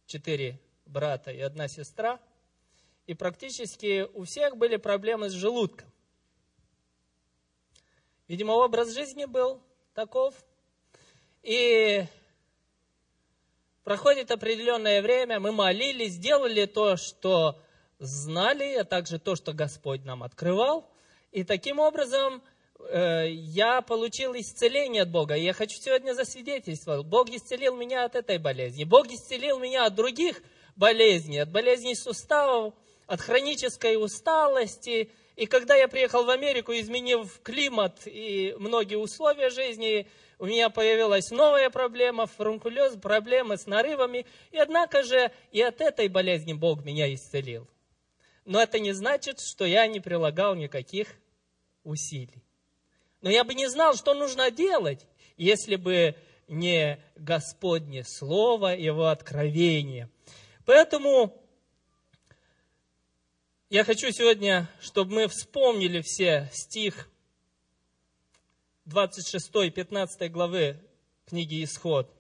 четыре 0.05 0.61
брата 0.85 1.31
и 1.31 1.41
одна 1.41 1.67
сестра. 1.67 2.21
И 3.07 3.15
практически 3.15 4.07
у 4.13 4.25
всех 4.25 4.59
были 4.59 4.77
проблемы 4.77 5.31
с 5.31 5.33
желудком. 5.33 5.91
Видимо, 8.29 8.53
образ 8.53 8.93
жизни 8.93 9.25
был 9.25 9.63
таков. 9.95 10.35
И 11.43 12.05
проходит 13.83 14.31
определенное 14.31 15.01
время, 15.01 15.41
мы 15.41 15.53
молились, 15.53 16.13
сделали 16.13 16.67
то, 16.67 16.99
что 16.99 17.59
знали, 18.03 18.75
а 18.75 18.85
также 18.85 19.19
то, 19.19 19.37
что 19.37 19.53
Господь 19.53 20.05
нам 20.05 20.23
открывал. 20.23 20.91
И 21.31 21.45
таким 21.45 21.79
образом 21.79 22.43
э, 22.91 23.31
я 23.31 23.81
получил 23.81 24.35
исцеление 24.35 25.03
от 25.03 25.11
Бога. 25.11 25.37
И 25.37 25.43
я 25.43 25.53
хочу 25.53 25.79
сегодня 25.81 26.13
засвидетельствовать. 26.13 27.07
Бог 27.07 27.31
исцелил 27.31 27.77
меня 27.77 28.05
от 28.05 28.17
этой 28.17 28.39
болезни. 28.39 28.85
Бог 28.85 29.07
исцелил 29.07 29.59
меня 29.59 29.87
от 29.87 29.95
других 29.95 30.43
болезней, 30.75 31.39
от 31.39 31.51
болезней 31.51 31.95
суставов, 31.95 32.75
от 33.07 33.21
хронической 33.21 34.03
усталости. 34.03 35.11
И 35.37 35.47
когда 35.47 35.77
я 35.77 35.87
приехал 35.87 36.25
в 36.25 36.31
Америку, 36.31 36.73
изменив 36.73 37.41
климат 37.43 38.01
и 38.07 38.55
многие 38.59 38.97
условия 38.97 39.49
жизни, 39.51 40.09
у 40.39 40.47
меня 40.47 40.71
появилась 40.71 41.31
новая 41.31 41.71
проблема, 41.71 42.27
фурункулез, 42.27 42.97
проблемы 42.97 43.57
с 43.57 43.67
нарывами. 43.67 44.27
И 44.51 44.59
однако 44.59 45.05
же 45.05 45.31
и 45.53 45.63
от 45.63 45.81
этой 45.81 46.09
болезни 46.09 46.53
Бог 46.53 46.85
меня 46.85 47.13
исцелил. 47.15 47.69
Но 48.45 48.61
это 48.61 48.79
не 48.79 48.93
значит, 48.93 49.41
что 49.41 49.65
я 49.65 49.87
не 49.87 50.01
прилагал 50.01 50.55
никаких 50.55 51.09
усилий. 51.85 52.43
Но 53.21 53.31
я 53.31 53.45
бы 53.45 53.55
не 53.55 53.69
знал, 53.69 53.95
что 53.95 54.15
нужно 54.15 54.51
делать, 54.51 55.07
если 55.37 55.77
бы 55.77 56.17
не 56.49 56.99
Господне 57.17 58.05
Слово, 58.05 58.77
Его 58.77 59.07
откровение. 59.07 60.11
Поэтому 60.67 61.41
я 63.71 63.85
хочу 63.85 64.11
сегодня, 64.11 64.69
чтобы 64.81 65.15
мы 65.15 65.29
вспомнили 65.29 66.03
все 66.03 66.51
стих 66.53 67.09
26-15 68.87 70.29
главы 70.29 70.79
книги 71.27 71.63
Исход. 71.65 72.13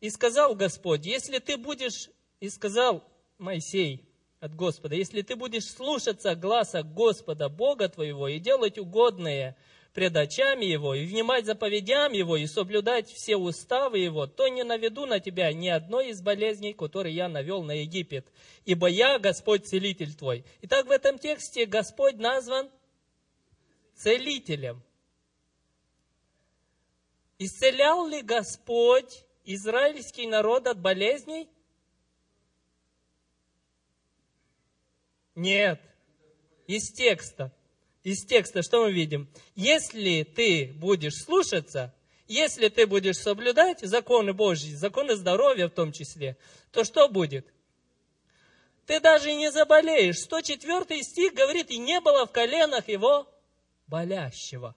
«И 0.00 0.10
сказал 0.10 0.54
Господь, 0.54 1.06
если 1.06 1.38
ты 1.38 1.56
будешь, 1.56 2.10
и 2.40 2.50
сказал 2.50 3.02
Моисей, 3.38 4.06
от 4.44 4.54
Господа. 4.54 4.94
Если 4.94 5.22
ты 5.22 5.36
будешь 5.36 5.64
слушаться 5.64 6.34
гласа 6.34 6.82
Господа, 6.82 7.48
Бога 7.48 7.88
твоего, 7.88 8.28
и 8.28 8.38
делать 8.38 8.78
угодное 8.78 9.56
пред 9.94 10.14
очами 10.16 10.66
Его, 10.66 10.94
и 10.94 11.06
внимать 11.06 11.46
заповедям 11.46 12.12
Его, 12.12 12.36
и 12.36 12.46
соблюдать 12.46 13.10
все 13.10 13.36
уставы 13.38 14.00
Его, 14.00 14.26
то 14.26 14.46
не 14.48 14.62
наведу 14.62 15.06
на 15.06 15.18
тебя 15.18 15.50
ни 15.54 15.68
одной 15.68 16.10
из 16.10 16.20
болезней, 16.20 16.74
которые 16.74 17.14
я 17.14 17.30
навел 17.30 17.62
на 17.62 17.72
Египет. 17.72 18.26
Ибо 18.66 18.86
я 18.88 19.18
Господь 19.18 19.66
Целитель 19.66 20.14
твой. 20.14 20.44
Итак, 20.60 20.84
в 20.88 20.90
этом 20.90 21.18
тексте 21.18 21.64
Господь 21.64 22.16
назван 22.16 22.68
Целителем. 23.94 24.82
Исцелял 27.38 28.06
ли 28.06 28.20
Господь 28.20 29.24
израильский 29.46 30.26
народ 30.26 30.66
от 30.66 30.78
болезней? 30.78 31.48
Нет. 35.34 35.80
Из 36.66 36.90
текста. 36.92 37.52
Из 38.02 38.24
текста 38.24 38.62
что 38.62 38.84
мы 38.84 38.92
видим? 38.92 39.28
Если 39.54 40.22
ты 40.22 40.72
будешь 40.76 41.22
слушаться, 41.24 41.94
если 42.26 42.68
ты 42.68 42.86
будешь 42.86 43.16
соблюдать 43.16 43.80
законы 43.80 44.32
Божьи, 44.32 44.74
законы 44.74 45.16
здоровья 45.16 45.68
в 45.68 45.72
том 45.72 45.92
числе, 45.92 46.36
то 46.70 46.84
что 46.84 47.08
будет? 47.08 47.46
Ты 48.86 49.00
даже 49.00 49.32
не 49.32 49.50
заболеешь. 49.50 50.18
104 50.18 51.02
стих 51.02 51.34
говорит, 51.34 51.70
и 51.70 51.78
не 51.78 52.00
было 52.00 52.26
в 52.26 52.32
коленах 52.32 52.88
его 52.88 53.26
болящего. 53.86 54.74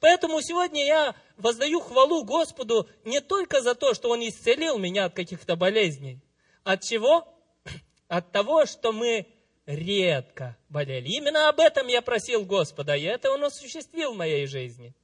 Поэтому 0.00 0.40
сегодня 0.42 0.84
я 0.84 1.14
воздаю 1.36 1.80
хвалу 1.80 2.24
Господу 2.24 2.88
не 3.04 3.20
только 3.20 3.60
за 3.60 3.74
то, 3.74 3.94
что 3.94 4.10
Он 4.10 4.26
исцелил 4.26 4.78
меня 4.78 5.06
от 5.06 5.14
каких-то 5.14 5.56
болезней. 5.56 6.20
От 6.64 6.82
чего? 6.82 7.28
От 8.08 8.32
того, 8.32 8.66
что 8.66 8.92
мы 8.92 9.26
редко 9.66 10.56
болели. 10.68 11.08
Именно 11.08 11.48
об 11.48 11.60
этом 11.60 11.88
я 11.88 12.00
просил 12.00 12.44
Господа, 12.44 12.94
и 12.96 13.02
это 13.02 13.30
Он 13.30 13.44
осуществил 13.44 14.14
в 14.14 14.16
моей 14.16 14.46
жизни. 14.46 14.94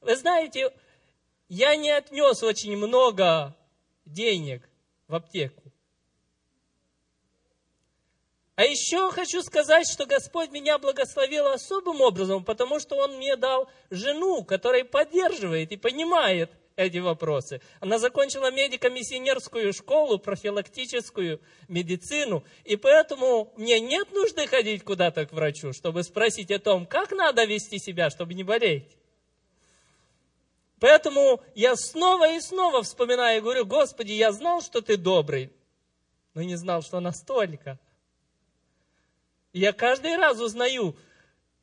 Вы 0.00 0.16
знаете, 0.16 0.72
я 1.48 1.76
не 1.76 1.90
отнес 1.90 2.42
очень 2.42 2.76
много 2.76 3.56
денег 4.04 4.68
в 5.08 5.14
аптеку. 5.14 5.62
А 8.56 8.64
еще 8.64 9.10
хочу 9.10 9.42
сказать, 9.42 9.88
что 9.90 10.04
Господь 10.04 10.50
меня 10.50 10.78
благословил 10.78 11.46
особым 11.46 12.02
образом, 12.02 12.44
потому 12.44 12.78
что 12.78 12.96
Он 12.96 13.16
мне 13.16 13.36
дал 13.36 13.70
жену, 13.88 14.44
которая 14.44 14.84
поддерживает 14.84 15.72
и 15.72 15.78
понимает, 15.78 16.50
эти 16.80 16.98
вопросы. 16.98 17.60
Она 17.80 17.98
закончила 17.98 18.50
медико-миссионерскую 18.50 19.72
школу, 19.72 20.18
профилактическую 20.18 21.40
медицину, 21.68 22.44
и 22.64 22.76
поэтому 22.76 23.52
мне 23.56 23.80
нет 23.80 24.12
нужды 24.12 24.46
ходить 24.46 24.82
куда-то 24.82 25.26
к 25.26 25.32
врачу, 25.32 25.72
чтобы 25.72 26.02
спросить 26.02 26.50
о 26.50 26.58
том, 26.58 26.86
как 26.86 27.12
надо 27.12 27.44
вести 27.44 27.78
себя, 27.78 28.10
чтобы 28.10 28.34
не 28.34 28.44
болеть. 28.44 28.96
Поэтому 30.80 31.42
я 31.54 31.76
снова 31.76 32.32
и 32.32 32.40
снова 32.40 32.82
вспоминаю 32.82 33.38
и 33.38 33.40
говорю, 33.42 33.66
Господи, 33.66 34.12
я 34.12 34.32
знал, 34.32 34.62
что 34.62 34.80
Ты 34.80 34.96
добрый, 34.96 35.52
но 36.32 36.42
не 36.42 36.56
знал, 36.56 36.82
что 36.82 37.00
настолько. 37.00 37.78
И 39.52 39.60
я 39.60 39.72
каждый 39.72 40.16
раз 40.16 40.40
узнаю, 40.40 40.96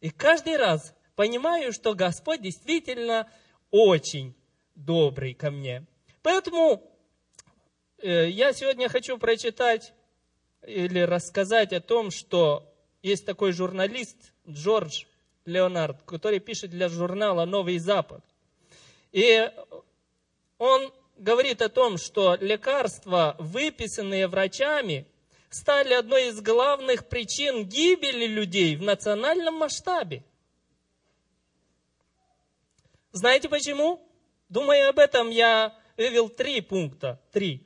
и 0.01 0.11
каждый 0.11 0.57
раз 0.57 0.93
понимаю, 1.15 1.73
что 1.73 1.95
Господь 1.95 2.41
действительно 2.41 3.27
очень 3.71 4.35
добрый 4.77 5.33
ко 5.33 5.51
мне. 5.51 5.83
Поэтому 6.21 6.83
э, 7.97 8.29
я 8.29 8.53
сегодня 8.53 8.87
хочу 8.89 9.17
прочитать 9.17 9.93
или 10.65 10.99
рассказать 10.99 11.73
о 11.73 11.81
том, 11.81 12.11
что 12.11 12.71
есть 13.01 13.25
такой 13.25 13.51
журналист 13.51 14.33
Джордж 14.47 15.05
Леонард, 15.45 16.01
который 16.03 16.39
пишет 16.39 16.71
для 16.71 16.89
журнала 16.89 17.45
«Новый 17.45 17.79
Запад». 17.79 18.23
И 19.11 19.49
он 20.57 20.93
говорит 21.17 21.61
о 21.61 21.69
том, 21.69 21.97
что 21.97 22.35
лекарства, 22.35 23.35
выписанные 23.39 24.27
врачами, 24.27 25.07
стали 25.49 25.93
одной 25.93 26.29
из 26.29 26.41
главных 26.41 27.07
причин 27.07 27.65
гибели 27.65 28.27
людей 28.27 28.75
в 28.75 28.83
национальном 28.83 29.55
масштабе. 29.55 30.23
Знаете 33.11 33.49
почему? 33.49 34.06
Думая 34.49 34.89
об 34.89 34.99
этом, 34.99 35.29
я 35.29 35.75
вывел 35.97 36.29
три 36.29 36.61
пункта. 36.61 37.19
Три. 37.31 37.63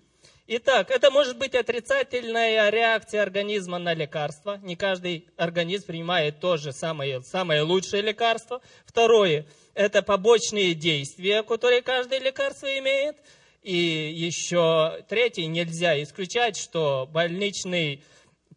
Итак, 0.48 0.92
это 0.92 1.12
может 1.12 1.38
быть 1.38 1.56
отрицательная 1.56 2.70
реакция 2.70 3.22
организма 3.22 3.78
на 3.78 3.94
лекарство. 3.94 4.58
Не 4.64 4.76
каждый 4.76 5.30
организм 5.38 5.88
принимает 5.88 6.40
то 6.40 6.58
же 6.58 6.74
самое, 6.74 7.22
самое 7.22 7.62
лучшее 7.62 8.02
лекарство. 8.02 8.62
Второе, 8.86 9.46
это 9.76 10.02
побочные 10.02 10.74
действия, 10.74 11.44
которые 11.44 11.82
каждое 11.82 12.20
лекарство 12.20 12.68
имеет. 12.80 13.18
И 13.62 13.76
еще 13.76 15.06
третье, 15.08 15.46
нельзя 15.46 16.02
исключать, 16.02 16.58
что 16.58 17.08
больничный 17.12 18.04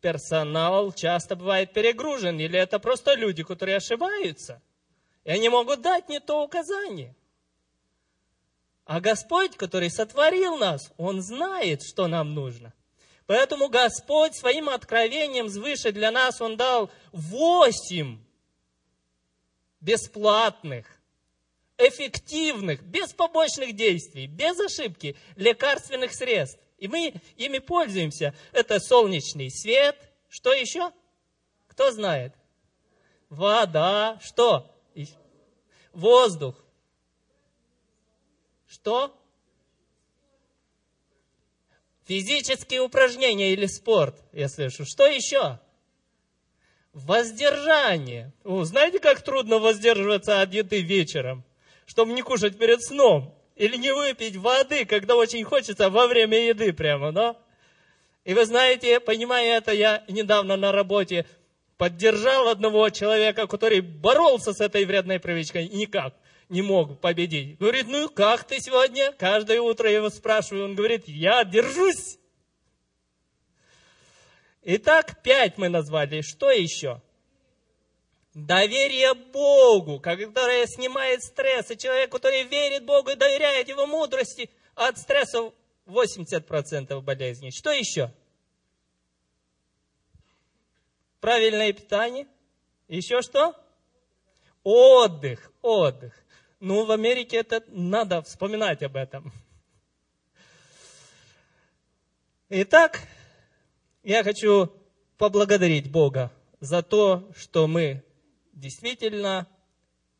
персонал 0.00 0.92
часто 0.92 1.36
бывает 1.36 1.72
перегружен, 1.72 2.38
или 2.38 2.58
это 2.58 2.78
просто 2.78 3.14
люди, 3.14 3.42
которые 3.42 3.76
ошибаются, 3.76 4.60
и 5.24 5.30
они 5.30 5.48
могут 5.48 5.80
дать 5.80 6.08
не 6.08 6.20
то 6.20 6.42
указание. 6.42 7.14
А 8.84 9.00
Господь, 9.00 9.56
который 9.56 9.90
сотворил 9.90 10.56
нас, 10.56 10.92
Он 10.98 11.22
знает, 11.22 11.82
что 11.82 12.06
нам 12.06 12.34
нужно. 12.34 12.72
Поэтому 13.26 13.68
Господь 13.68 14.36
своим 14.36 14.68
откровением 14.68 15.48
свыше 15.48 15.90
для 15.92 16.10
нас 16.10 16.40
Он 16.40 16.56
дал 16.56 16.90
восемь 17.12 18.18
бесплатных, 19.80 20.86
эффективных, 21.78 22.82
без 22.82 23.12
побочных 23.12 23.74
действий, 23.74 24.26
без 24.26 24.58
ошибки 24.60 25.16
лекарственных 25.36 26.14
средств. 26.14 26.58
И 26.78 26.88
мы 26.88 27.14
ими 27.36 27.58
пользуемся. 27.58 28.34
Это 28.52 28.80
солнечный 28.80 29.50
свет. 29.50 29.96
Что 30.28 30.52
еще? 30.52 30.92
Кто 31.68 31.90
знает? 31.90 32.34
Вода. 33.30 34.18
Что? 34.22 34.70
Воздух. 35.92 36.63
Что? 38.84 39.18
Физические 42.06 42.82
упражнения 42.82 43.54
или 43.54 43.64
спорт, 43.64 44.14
я 44.34 44.46
слышу. 44.50 44.84
Что 44.84 45.06
еще? 45.06 45.58
Воздержание. 46.92 48.34
О, 48.44 48.62
знаете, 48.64 48.98
как 48.98 49.22
трудно 49.22 49.58
воздерживаться 49.58 50.42
от 50.42 50.52
еды 50.52 50.82
вечером, 50.82 51.44
чтобы 51.86 52.12
не 52.12 52.20
кушать 52.20 52.58
перед 52.58 52.82
сном? 52.82 53.34
Или 53.56 53.78
не 53.78 53.90
выпить 53.94 54.36
воды, 54.36 54.84
когда 54.84 55.16
очень 55.16 55.44
хочется 55.44 55.88
во 55.88 56.06
время 56.06 56.48
еды 56.48 56.74
прямо, 56.74 57.10
да? 57.10 57.38
И 58.24 58.34
вы 58.34 58.44
знаете, 58.44 59.00
понимая 59.00 59.56
это, 59.56 59.72
я 59.72 60.04
недавно 60.08 60.56
на 60.56 60.72
работе 60.72 61.24
поддержал 61.78 62.48
одного 62.48 62.90
человека, 62.90 63.46
который 63.46 63.80
боролся 63.80 64.52
с 64.52 64.60
этой 64.60 64.84
вредной 64.84 65.20
привычкой 65.20 65.68
никак 65.68 66.14
не 66.48 66.62
мог 66.62 67.00
победить. 67.00 67.58
Говорит, 67.58 67.86
ну 67.88 68.08
как 68.08 68.44
ты 68.44 68.60
сегодня? 68.60 69.12
Каждое 69.12 69.60
утро 69.60 69.88
я 69.88 69.96
его 69.96 70.10
спрашиваю, 70.10 70.64
он 70.64 70.74
говорит, 70.74 71.04
я 71.06 71.44
держусь. 71.44 72.18
Итак, 74.62 75.22
пять 75.22 75.58
мы 75.58 75.68
назвали. 75.68 76.22
Что 76.22 76.50
еще? 76.50 77.02
Доверие 78.32 79.14
Богу, 79.14 80.00
которое 80.00 80.66
снимает 80.66 81.22
стресс. 81.22 81.70
И 81.70 81.76
человек, 81.76 82.10
который 82.10 82.44
верит 82.44 82.84
Богу 82.84 83.10
и 83.10 83.14
доверяет 83.14 83.68
Его 83.68 83.86
мудрости, 83.86 84.50
от 84.74 84.98
стресса 84.98 85.52
80% 85.86 87.00
болезней. 87.02 87.50
Что 87.52 87.70
еще? 87.70 88.12
Правильное 91.20 91.72
питание. 91.72 92.26
Еще 92.88 93.22
что? 93.22 93.54
Отдых, 94.62 95.52
отдых. 95.62 96.23
Ну, 96.60 96.84
в 96.84 96.90
Америке 96.90 97.38
это 97.38 97.62
надо 97.68 98.22
вспоминать 98.22 98.82
об 98.82 98.96
этом. 98.96 99.32
Итак, 102.48 103.00
я 104.02 104.22
хочу 104.22 104.72
поблагодарить 105.18 105.90
Бога 105.90 106.30
за 106.60 106.82
то, 106.82 107.30
что 107.36 107.66
мы 107.66 108.04
действительно, 108.52 109.48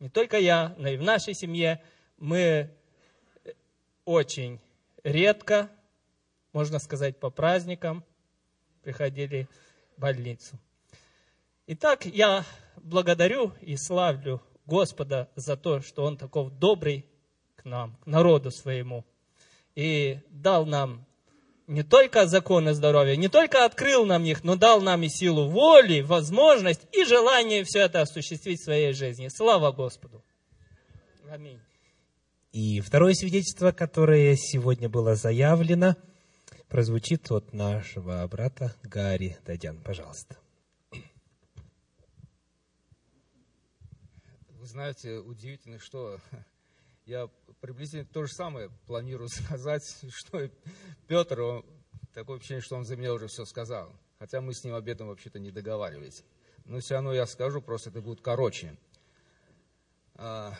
не 0.01 0.09
только 0.09 0.39
я, 0.39 0.75
но 0.79 0.89
и 0.89 0.97
в 0.97 1.03
нашей 1.03 1.35
семье, 1.35 1.83
мы 2.19 2.71
очень 4.05 4.61
редко, 5.03 5.71
можно 6.53 6.79
сказать, 6.79 7.19
по 7.19 7.31
праздникам 7.31 8.05
приходили 8.83 9.49
в 9.97 10.01
больницу. 10.01 10.59
Итак, 11.67 12.05
я 12.05 12.45
благодарю 12.77 13.53
и 13.61 13.77
славлю 13.77 14.43
Господа 14.67 15.29
за 15.37 15.57
то, 15.57 15.81
что 15.81 16.05
Он 16.05 16.17
таков 16.17 16.51
добрый 16.59 17.05
к 17.57 17.65
нам, 17.65 17.97
к 18.03 18.07
народу 18.07 18.51
своему, 18.51 19.05
и 19.75 20.21
дал 20.31 20.67
нам 20.67 21.05
не 21.67 21.83
только 21.83 22.27
законы 22.27 22.75
здоровья, 22.75 23.17
не 23.17 23.29
только 23.29 23.65
открыл 23.65 24.05
нам 24.05 24.25
их, 24.25 24.45
но 24.45 24.57
дал 24.57 24.81
нам 24.81 25.03
и 25.03 25.09
силу 25.09 25.49
воли, 25.49 26.01
возможность 26.01 26.83
и 26.93 27.05
желание 27.05 27.65
все 27.65 27.81
это 27.81 28.03
осуществить 28.03 28.61
в 28.61 28.65
своей 28.65 28.93
жизни. 28.93 29.29
Слава 29.29 29.73
Господу! 29.73 30.23
Аминь. 31.31 31.59
И 32.53 32.81
второе 32.81 33.15
свидетельство, 33.15 33.73
которое 33.73 34.37
сегодня 34.37 34.89
было 34.89 35.17
заявлено, 35.17 35.97
прозвучит 36.69 37.31
от 37.33 37.53
нашего 37.53 38.27
брата 38.29 38.75
Гарри 38.83 39.37
Дадян. 39.45 39.81
Пожалуйста. 39.81 40.37
Знаете, 44.75 45.19
удивительно, 45.19 45.79
что 45.79 46.19
я 47.07 47.29
приблизительно 47.61 48.05
то 48.07 48.25
же 48.25 48.33
самое 48.33 48.71
планирую 48.87 49.29
сказать, 49.33 49.85
что 50.11 50.51
Петр, 51.07 51.41
он, 51.41 51.65
такое 52.13 52.39
ощущение, 52.39 52.61
что 52.61 52.75
он 52.75 52.85
за 52.85 52.97
меня 52.97 53.15
уже 53.15 53.29
все 53.29 53.45
сказал. 53.45 53.95
Хотя 54.19 54.41
мы 54.41 54.53
с 54.53 54.65
ним 54.65 54.75
об 54.75 54.89
этом 54.89 55.07
вообще-то 55.07 55.39
не 55.39 55.53
договаривались. 55.53 56.25
Но 56.65 56.81
все 56.81 56.95
равно 56.95 57.13
я 57.15 57.25
скажу, 57.27 57.63
просто 57.63 57.91
это 57.91 58.03
будет 58.03 58.21
короче. 58.21 58.77
А, 60.17 60.53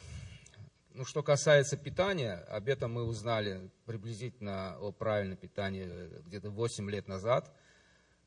ну, 0.93 1.05
что 1.05 1.25
касается 1.25 1.77
питания, 1.77 2.35
об 2.35 2.69
этом 2.69 2.93
мы 2.93 3.03
узнали 3.03 3.69
приблизительно 3.85 4.77
о 4.79 4.93
правильном 4.93 5.39
питании 5.39 5.89
где-то 6.25 6.51
8 6.51 6.89
лет 6.89 7.09
назад, 7.09 7.53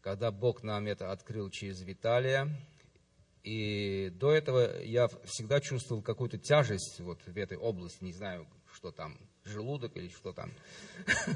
когда 0.02 0.32
Бог 0.32 0.63
нам 0.63 0.86
это 0.88 1.13
открыл 1.13 1.50
через 1.50 1.82
Виталия. 1.82 2.50
И 3.47 4.10
до 4.15 4.33
этого 4.33 4.81
я 4.83 5.07
всегда 5.23 5.62
чувствовал 5.62 6.01
какую-то 6.01 6.38
тяжесть 6.38 6.99
вот 6.99 7.17
в 7.25 7.38
этой 7.38 7.57
области, 7.57 8.03
не 8.03 8.12
знаю, 8.12 8.45
что 8.73 8.91
там, 8.91 9.17
желудок 9.45 9.95
или 9.95 10.10
что 10.10 10.33
там. 10.33 10.51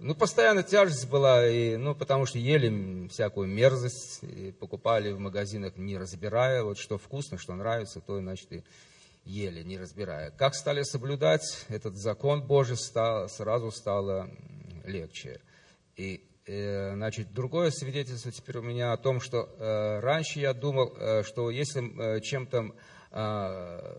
Ну, 0.00 0.14
постоянно 0.14 0.62
тяжесть 0.62 1.10
была, 1.10 1.46
и, 1.46 1.76
ну, 1.76 1.94
потому 1.94 2.24
что 2.24 2.38
ели 2.38 3.06
всякую 3.08 3.48
мерзость, 3.48 4.20
покупали 4.58 5.12
в 5.12 5.18
магазинах, 5.18 5.76
не 5.76 5.98
разбирая, 5.98 6.62
вот 6.62 6.78
что 6.78 6.96
вкусно, 6.96 7.36
что 7.36 7.54
нравится, 7.54 8.00
то, 8.00 8.18
значит, 8.18 8.50
и 8.50 8.64
ели, 9.26 9.62
не 9.62 9.76
разбирая. 9.76 10.30
Как 10.30 10.54
стали 10.54 10.84
соблюдать 10.84 11.66
этот 11.68 11.96
закон 11.96 12.46
Божий, 12.46 12.78
стал, 12.78 13.28
сразу 13.28 13.70
стало 13.72 14.30
легче. 14.86 15.42
И 15.96 16.24
значит, 16.46 17.32
другое 17.32 17.70
свидетельство 17.70 18.32
теперь 18.32 18.58
у 18.58 18.62
меня 18.62 18.92
о 18.92 18.96
том, 18.96 19.20
что 19.20 19.48
э, 19.58 20.00
раньше 20.00 20.40
я 20.40 20.52
думал, 20.52 20.92
э, 20.96 21.22
что 21.22 21.50
если 21.50 22.20
чем-то 22.20 22.72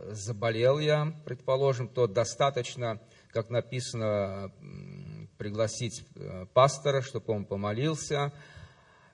заболел 0.10 0.80
я, 0.80 1.14
предположим, 1.24 1.88
то 1.88 2.08
достаточно, 2.08 3.00
как 3.30 3.52
написано, 3.52 4.52
пригласить 5.38 6.04
пастора, 6.56 7.04
чтобы 7.04 7.32
он 7.32 7.46
помолился. 7.46 8.34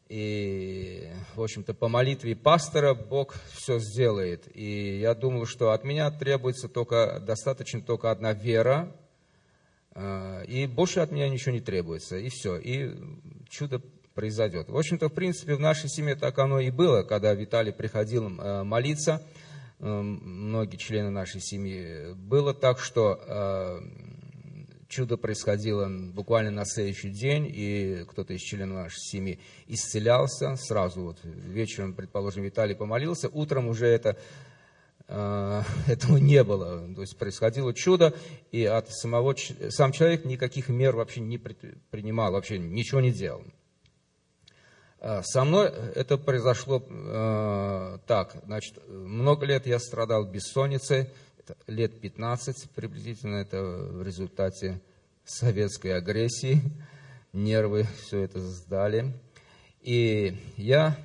И, 0.08 1.12
в 1.36 1.42
общем-то, 1.44 1.74
по 1.74 1.90
молитве 1.90 2.34
пастора 2.34 2.94
Бог 2.94 3.36
все 3.52 3.78
сделает. 3.80 4.48
И 4.56 5.00
я 5.00 5.14
думал, 5.16 5.46
что 5.46 5.72
от 5.72 5.84
меня 5.84 6.10
требуется 6.12 6.70
только, 6.70 7.20
достаточно 7.20 7.82
только 7.82 8.10
одна 8.10 8.32
вера, 8.32 8.96
и 10.48 10.68
больше 10.68 11.02
от 11.02 11.12
меня 11.12 11.28
ничего 11.30 11.54
не 11.54 11.62
требуется, 11.62 12.18
и 12.18 12.30
все, 12.30 12.58
и 12.58 12.96
чудо 13.50 13.82
произойдет. 14.20 14.70
В 14.70 14.78
общем-то, 14.78 15.08
в 15.08 15.14
принципе, 15.14 15.56
в 15.56 15.62
нашей 15.62 15.90
семье 15.90 16.16
так 16.16 16.38
оно 16.40 16.60
и 16.60 16.72
было, 16.72 17.04
когда 17.04 17.34
Виталий 17.34 17.72
приходил 17.72 18.30
а, 18.38 18.64
молиться, 18.66 19.22
а, 19.80 20.02
многие 20.02 20.76
члены 20.76 21.10
нашей 21.10 21.40
семьи, 21.40 22.14
было 22.16 22.54
так, 22.54 22.80
что 22.80 23.82
чудо 24.90 25.18
происходило 25.18 25.88
буквально 25.88 26.52
на 26.52 26.66
следующий 26.66 27.12
день, 27.12 27.48
и 27.48 28.04
кто-то 28.10 28.34
из 28.34 28.42
членов 28.42 28.76
нашей 28.76 29.00
семьи 29.00 29.40
исцелялся. 29.68 30.56
Сразу, 30.56 31.02
вот 31.02 31.20
вечером, 31.24 31.94
предположим, 31.94 32.44
Виталий 32.44 32.76
помолился, 32.76 33.30
утром 33.30 33.68
уже 33.68 33.88
это 33.88 34.18
Э, 35.12 35.39
этого 35.88 36.18
не 36.18 36.44
было. 36.44 36.94
То 36.94 37.02
есть 37.02 37.18
происходило 37.18 37.74
чудо, 37.74 38.14
и 38.52 38.66
от 38.66 38.90
самого, 38.90 39.36
сам 39.70 39.92
человек 39.92 40.26
никаких 40.26 40.70
мер 40.70 40.96
вообще 40.96 41.22
не 41.22 41.38
принимал, 41.38 42.32
вообще 42.32 42.58
ничего 42.58 43.02
не 43.02 43.12
делал. 43.12 43.44
Э, 45.00 45.22
со 45.24 45.44
мной 45.44 45.72
это 45.96 46.18
произошло 46.18 46.84
э, 46.88 47.98
так. 48.06 48.36
Значит, 48.46 48.76
много 48.88 49.46
лет 49.46 49.66
я 49.66 49.80
страдал 49.80 50.26
бессонницей, 50.26 51.10
лет 51.68 52.00
15 52.00 52.70
приблизительно, 52.76 53.38
это 53.38 53.62
в 53.62 54.04
результате 54.04 54.82
советской 55.24 55.96
агрессии. 55.96 56.62
Нервы 57.34 57.86
все 58.02 58.22
это 58.22 58.40
сдали. 58.40 59.14
И 59.82 60.36
я 60.58 60.98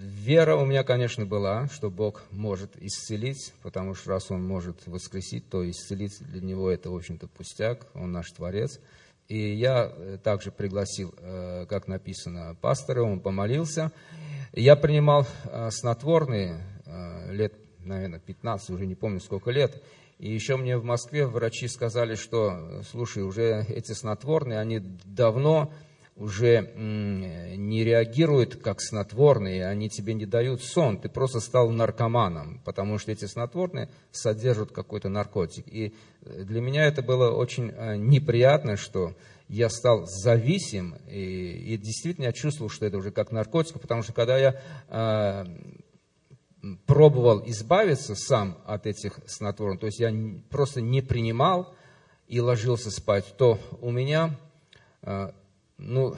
Вера 0.00 0.54
у 0.54 0.64
меня, 0.64 0.84
конечно, 0.84 1.26
была, 1.26 1.66
что 1.68 1.90
Бог 1.90 2.22
может 2.30 2.70
исцелить, 2.80 3.52
потому 3.62 3.94
что 3.94 4.10
раз 4.10 4.30
Он 4.30 4.46
может 4.46 4.86
воскресить, 4.86 5.48
то 5.48 5.68
исцелить 5.68 6.18
для 6.20 6.40
Него 6.40 6.70
это, 6.70 6.90
в 6.90 6.96
общем-то, 6.96 7.26
пустяк, 7.26 7.88
Он 7.94 8.12
наш 8.12 8.30
Творец. 8.30 8.78
И 9.26 9.54
я 9.54 9.92
э, 9.92 10.18
также 10.22 10.52
пригласил, 10.52 11.14
э, 11.18 11.66
как 11.68 11.88
написано, 11.88 12.56
пастора, 12.60 13.02
он 13.02 13.20
помолился. 13.20 13.92
Я 14.52 14.76
принимал 14.76 15.26
э, 15.44 15.70
снотворные 15.70 16.64
лет, 17.28 17.52
наверное, 17.80 18.20
15, 18.20 18.70
уже 18.70 18.86
не 18.86 18.94
помню 18.94 19.20
сколько 19.20 19.50
лет. 19.50 19.82
И 20.18 20.32
еще 20.32 20.56
мне 20.56 20.78
в 20.78 20.84
Москве 20.84 21.26
врачи 21.26 21.68
сказали, 21.68 22.14
что, 22.14 22.82
слушай, 22.90 23.22
уже 23.22 23.66
эти 23.68 23.92
снотворные, 23.92 24.58
они 24.58 24.78
давно 25.04 25.70
уже 26.18 26.72
не 26.74 27.84
реагируют 27.84 28.56
как 28.56 28.80
снотворные, 28.80 29.66
они 29.66 29.88
тебе 29.88 30.14
не 30.14 30.26
дают 30.26 30.62
сон, 30.62 30.98
ты 30.98 31.08
просто 31.08 31.38
стал 31.40 31.70
наркоманом, 31.70 32.60
потому 32.64 32.98
что 32.98 33.12
эти 33.12 33.24
снотворные 33.24 33.88
содержат 34.10 34.72
какой-то 34.72 35.08
наркотик. 35.08 35.66
И 35.68 35.94
э, 36.22 36.42
для 36.44 36.60
меня 36.60 36.86
это 36.86 37.02
было 37.02 37.30
очень 37.30 37.70
э, 37.70 37.96
неприятно, 37.96 38.76
что 38.76 39.14
я 39.48 39.70
стал 39.70 40.06
зависим, 40.06 40.96
и, 41.08 41.74
и 41.74 41.76
действительно 41.78 42.26
я 42.26 42.32
чувствовал, 42.32 42.68
что 42.68 42.84
это 42.84 42.98
уже 42.98 43.12
как 43.12 43.30
наркотик, 43.30 43.80
потому 43.80 44.02
что 44.02 44.12
когда 44.12 44.36
я 44.36 44.60
э, 44.88 45.44
пробовал 46.86 47.44
избавиться 47.46 48.14
сам 48.16 48.58
от 48.66 48.86
этих 48.86 49.20
снотворных, 49.26 49.80
то 49.80 49.86
есть 49.86 50.00
я 50.00 50.12
просто 50.50 50.80
не 50.80 51.00
принимал 51.00 51.74
и 52.26 52.40
ложился 52.40 52.90
спать, 52.90 53.36
то 53.38 53.58
у 53.80 53.90
меня 53.90 54.38
э, 55.02 55.30
ну, 55.78 56.16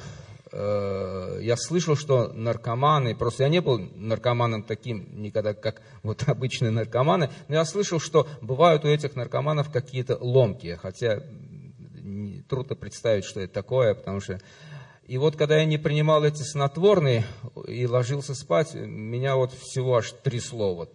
э, 0.53 1.39
я 1.43 1.57
слышал, 1.57 1.97
что 1.97 2.33
наркоманы, 2.33 3.15
просто 3.15 3.45
я 3.45 3.49
не 3.49 3.61
был 3.61 3.79
наркоманом 3.79 4.63
таким 4.63 5.23
никогда, 5.23 5.55
как 5.55 5.83
вот 6.03 6.29
обычные 6.29 6.71
наркоманы, 6.71 7.31
но 7.49 7.55
я 7.55 7.65
слышал, 7.65 8.01
что 8.01 8.27
бывают 8.41 8.85
у 8.85 8.89
этих 8.89 9.15
наркоманов 9.17 9.71
какие-то 9.71 10.17
ломки, 10.21 10.79
хотя 10.81 11.23
трудно 12.49 12.75
представить, 12.75 13.25
что 13.25 13.41
это 13.41 13.53
такое, 13.53 13.95
потому 13.95 14.21
что... 14.21 14.41
И 15.07 15.19
вот 15.19 15.35
когда 15.35 15.59
я 15.59 15.65
не 15.65 15.77
принимал 15.77 16.25
эти 16.25 16.43
снотворные 16.43 17.25
и 17.67 17.85
ложился 17.85 18.33
спать, 18.35 18.75
меня 18.75 19.35
вот 19.35 19.53
всего 19.53 19.97
аж 19.97 20.13
трясло 20.23 20.77
вот 20.77 20.93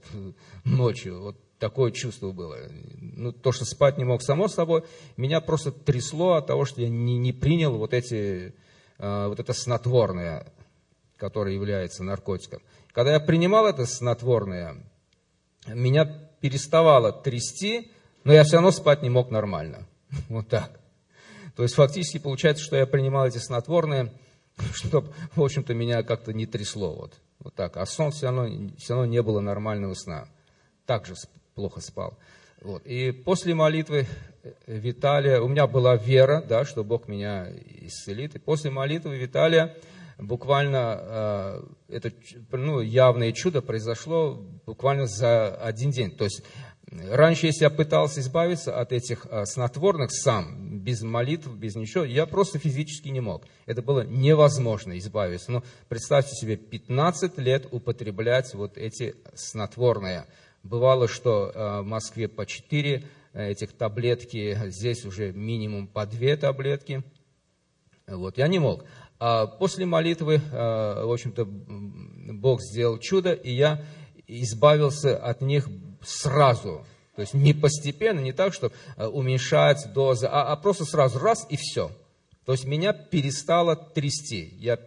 ночью. 0.64 1.22
Вот 1.22 1.45
такое 1.66 1.90
чувство 1.92 2.32
было. 2.32 2.60
Ну, 3.00 3.32
то, 3.32 3.52
что 3.52 3.66
спать 3.66 3.98
не 3.98 4.04
мог 4.04 4.22
само 4.22 4.48
собой, 4.48 4.84
меня 5.18 5.42
просто 5.42 5.72
трясло 5.72 6.34
от 6.34 6.46
того, 6.46 6.64
что 6.66 6.80
я 6.82 6.90
не, 6.90 7.18
не 7.18 7.34
принял 7.34 7.76
вот 7.76 7.92
эти, 7.92 8.54
э, 9.00 9.28
вот 9.28 9.40
это 9.40 9.52
снотворное, 9.54 10.54
которое 11.18 11.56
является 11.56 12.04
наркотиком. 12.04 12.62
Когда 12.92 13.14
я 13.14 13.20
принимал 13.20 13.66
это 13.66 13.88
снотворное, 13.88 14.76
меня 15.66 16.06
переставало 16.40 17.12
трясти, 17.12 17.92
но 18.24 18.32
я 18.32 18.44
все 18.44 18.58
равно 18.58 18.70
спать 18.70 19.02
не 19.02 19.10
мог 19.10 19.32
нормально. 19.32 19.88
Вот 20.30 20.48
так. 20.48 20.80
То 21.56 21.64
есть 21.64 21.74
фактически 21.74 22.20
получается, 22.20 22.64
что 22.64 22.76
я 22.76 22.86
принимал 22.86 23.26
эти 23.26 23.40
снотворные, 23.40 24.14
чтобы, 24.76 25.12
в 25.36 25.42
общем-то, 25.42 25.74
меня 25.74 26.04
как-то 26.04 26.32
не 26.32 26.46
трясло. 26.46 26.94
Вот, 26.94 27.14
вот 27.40 27.56
так. 27.56 27.76
А 27.78 27.88
сон 27.88 28.12
все 28.12 28.28
равно, 28.28 28.70
все 28.78 28.94
равно 28.94 29.08
не 29.08 29.24
было 29.24 29.40
нормального 29.40 29.96
сна. 29.96 30.28
Так 30.86 31.08
же 31.08 31.16
плохо 31.56 31.80
спал. 31.80 32.18
Вот. 32.62 32.86
И 32.86 33.12
после 33.12 33.56
молитвы 33.56 34.08
э, 34.44 34.52
Виталия, 34.68 35.40
у 35.40 35.48
меня 35.48 35.68
была 35.68 35.96
вера, 35.96 36.44
да, 36.48 36.66
что 36.66 36.84
Бог 36.84 37.08
меня 37.08 37.48
исцелит. 37.82 38.36
И 38.36 38.40
после 38.40 38.72
молитвы 38.72 39.16
Виталия 39.18 39.76
буквально 40.18 41.00
э, 41.00 41.64
это 41.88 42.12
ну, 42.52 42.82
явное 42.82 43.32
чудо 43.32 43.62
произошло 43.62 44.34
буквально 44.66 45.08
за 45.08 45.56
один 45.56 45.92
день. 45.92 46.12
То 46.12 46.26
есть 46.26 46.44
раньше, 46.92 47.46
если 47.46 47.64
я 47.64 47.70
пытался 47.70 48.20
избавиться 48.20 48.78
от 48.78 48.92
этих 48.92 49.26
э, 49.26 49.46
снотворных 49.46 50.12
сам, 50.12 50.80
без 50.80 51.04
молитв, 51.04 51.48
без 51.48 51.76
ничего, 51.76 52.04
я 52.04 52.26
просто 52.26 52.60
физически 52.60 53.08
не 53.08 53.22
мог. 53.22 53.46
Это 53.66 53.82
было 53.82 54.02
невозможно 54.02 54.98
избавиться. 54.98 55.54
Но 55.54 55.64
представьте 55.88 56.36
себе, 56.36 56.58
15 56.58 57.38
лет 57.38 57.66
употреблять 57.72 58.54
вот 58.56 58.78
эти 58.78 59.16
снотворные. 59.36 60.26
Бывало, 60.66 61.08
что 61.08 61.52
э, 61.54 61.82
в 61.82 61.86
Москве 61.86 62.28
по 62.28 62.48
4 62.48 63.04
э, 63.34 63.52
этих 63.52 63.74
таблетки, 63.74 64.58
здесь 64.70 65.06
уже 65.06 65.32
минимум 65.32 65.86
по 65.86 66.08
2 66.08 66.38
таблетки. 66.38 67.04
Вот, 68.08 68.40
я 68.40 68.48
не 68.48 68.58
мог. 68.58 68.84
А 69.20 69.46
после 69.46 69.86
молитвы, 69.86 70.42
а, 70.52 71.06
в 71.06 71.12
общем-то, 71.12 71.46
Бог 71.46 72.62
сделал 72.64 72.98
чудо, 72.98 73.34
и 73.34 73.54
я 73.54 73.86
избавился 74.26 75.16
от 75.16 75.42
них 75.42 75.70
сразу. 76.02 76.84
То 77.16 77.22
есть 77.22 77.36
не 77.36 77.54
постепенно, 77.54 78.20
не 78.20 78.34
так, 78.34 78.52
что 78.52 78.72
а, 78.98 79.08
уменьшать 79.08 79.94
дозы, 79.94 80.26
а, 80.26 80.52
а 80.52 80.56
просто 80.56 80.86
сразу 80.86 81.20
раз 81.20 81.46
и 81.48 81.58
все. 81.58 81.92
То 82.44 82.54
есть 82.54 82.66
меня 82.66 82.92
перестало 82.92 83.76
трясти. 83.76 84.52
Я 84.58 84.80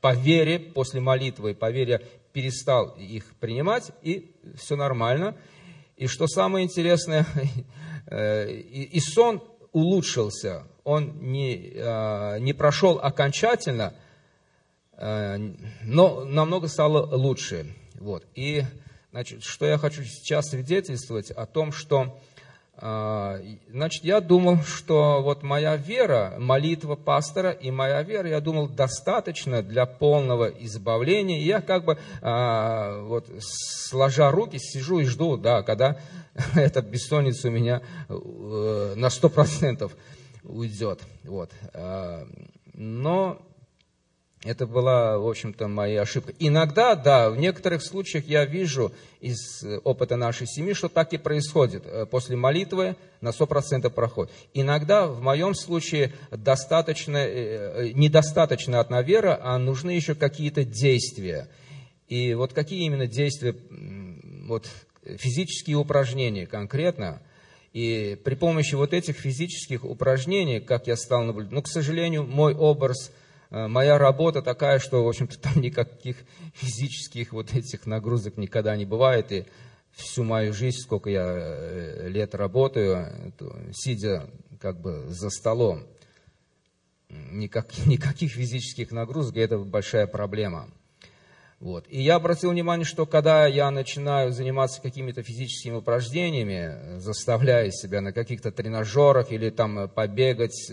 по 0.00 0.14
вере, 0.14 0.60
после 0.60 1.00
молитвы, 1.00 1.54
по 1.54 1.72
вере 1.72 2.06
перестал 2.34 2.90
их 2.98 3.34
принимать, 3.36 3.92
и 4.02 4.34
все 4.56 4.76
нормально. 4.76 5.34
И 5.96 6.06
что 6.06 6.26
самое 6.26 6.66
интересное, 6.66 7.26
э, 8.08 8.52
и 8.52 9.00
сон 9.00 9.42
улучшился 9.72 10.66
он 10.84 11.18
не, 11.32 11.72
а, 11.76 12.38
не 12.38 12.52
прошел 12.52 13.00
окончательно, 13.02 13.94
а, 14.92 15.38
но 15.82 16.24
намного 16.24 16.68
стало 16.68 17.16
лучше. 17.16 17.74
Вот. 17.94 18.24
И 18.34 18.62
значит, 19.10 19.42
что 19.42 19.66
я 19.66 19.78
хочу 19.78 20.04
сейчас 20.04 20.50
свидетельствовать 20.50 21.30
о 21.30 21.46
том, 21.46 21.72
что 21.72 22.20
значит, 22.78 24.04
я 24.04 24.20
думал, 24.20 24.58
что 24.62 25.22
вот 25.22 25.42
моя 25.42 25.76
вера, 25.76 26.34
молитва 26.38 26.96
пастора 26.96 27.50
и 27.50 27.70
моя 27.70 28.02
вера, 28.02 28.28
я 28.28 28.40
думал, 28.40 28.68
достаточно 28.68 29.62
для 29.62 29.86
полного 29.86 30.46
избавления. 30.46 31.38
И 31.38 31.44
я 31.44 31.60
как 31.60 31.84
бы 31.84 31.98
вот 32.20 33.26
сложа 33.40 34.30
руки 34.30 34.58
сижу 34.58 34.98
и 34.98 35.04
жду, 35.04 35.36
да, 35.36 35.62
когда 35.62 35.98
эта 36.54 36.82
бессонница 36.82 37.48
у 37.48 37.50
меня 37.50 37.82
э, 38.08 38.94
на 38.96 39.10
сто 39.10 39.28
процентов 39.28 39.92
уйдет. 40.42 41.00
Вот. 41.24 41.50
А, 41.72 42.26
но 42.74 43.40
это 44.44 44.66
была, 44.66 45.18
в 45.18 45.26
общем-то, 45.26 45.68
моя 45.68 46.02
ошибка. 46.02 46.32
Иногда, 46.38 46.94
да, 46.94 47.30
в 47.30 47.36
некоторых 47.38 47.82
случаях 47.82 48.26
я 48.26 48.44
вижу 48.44 48.92
из 49.20 49.64
опыта 49.84 50.16
нашей 50.16 50.46
семьи, 50.46 50.74
что 50.74 50.88
так 50.88 51.12
и 51.14 51.18
происходит. 51.18 51.84
Э, 51.86 52.06
после 52.06 52.36
молитвы 52.36 52.96
на 53.22 53.30
100% 53.30 53.88
проходит. 53.90 54.32
Иногда, 54.52 55.06
в 55.06 55.22
моем 55.22 55.54
случае, 55.54 56.12
достаточно, 56.30 57.16
э, 57.16 57.28
э, 57.28 57.92
недостаточно 57.94 58.80
одна 58.80 59.00
вера, 59.02 59.40
а 59.42 59.58
нужны 59.58 59.90
еще 59.90 60.14
какие-то 60.14 60.64
действия. 60.64 61.48
И 62.08 62.34
вот 62.34 62.52
какие 62.52 62.84
именно 62.84 63.06
действия, 63.06 63.56
вот 64.46 64.68
физические 65.04 65.76
упражнения 65.76 66.46
конкретно– 66.46 67.22
и 67.74 68.16
при 68.22 68.36
помощи 68.36 68.76
вот 68.76 68.94
этих 68.94 69.16
физических 69.16 69.84
упражнений, 69.84 70.60
как 70.60 70.86
я 70.86 70.94
стал 70.96 71.24
наблюдать, 71.24 71.50
ну, 71.50 71.60
к 71.60 71.66
сожалению, 71.66 72.22
мой 72.22 72.54
образ, 72.54 73.10
э, 73.10 73.23
моя 73.54 73.98
работа 73.98 74.42
такая, 74.42 74.78
что, 74.78 75.04
в 75.04 75.08
общем-то, 75.08 75.38
там 75.40 75.60
никаких 75.60 76.16
физических 76.54 77.32
вот 77.32 77.54
этих 77.54 77.86
нагрузок 77.86 78.36
никогда 78.36 78.76
не 78.76 78.84
бывает. 78.84 79.32
И 79.32 79.46
всю 79.92 80.24
мою 80.24 80.52
жизнь, 80.52 80.78
сколько 80.78 81.08
я 81.08 81.24
э, 81.26 82.08
лет 82.08 82.34
работаю, 82.34 83.32
сидя 83.72 84.28
как 84.60 84.80
бы 84.80 85.04
за 85.08 85.30
столом, 85.30 85.84
никак, 87.08 87.66
никаких 87.86 88.32
физических 88.32 88.90
нагрузок, 88.90 89.36
и 89.36 89.40
это 89.40 89.58
большая 89.58 90.06
проблема. 90.06 90.68
Вот. 91.60 91.86
И 91.88 92.02
я 92.02 92.16
обратил 92.16 92.50
внимание, 92.50 92.84
что 92.84 93.06
когда 93.06 93.46
я 93.46 93.70
начинаю 93.70 94.32
заниматься 94.32 94.82
какими-то 94.82 95.22
физическими 95.22 95.76
упражнениями, 95.76 96.98
заставляя 96.98 97.70
себя 97.70 98.00
на 98.00 98.12
каких-то 98.12 98.50
тренажерах 98.50 99.32
или 99.32 99.48
там 99.50 99.88
побегать, 99.88 100.70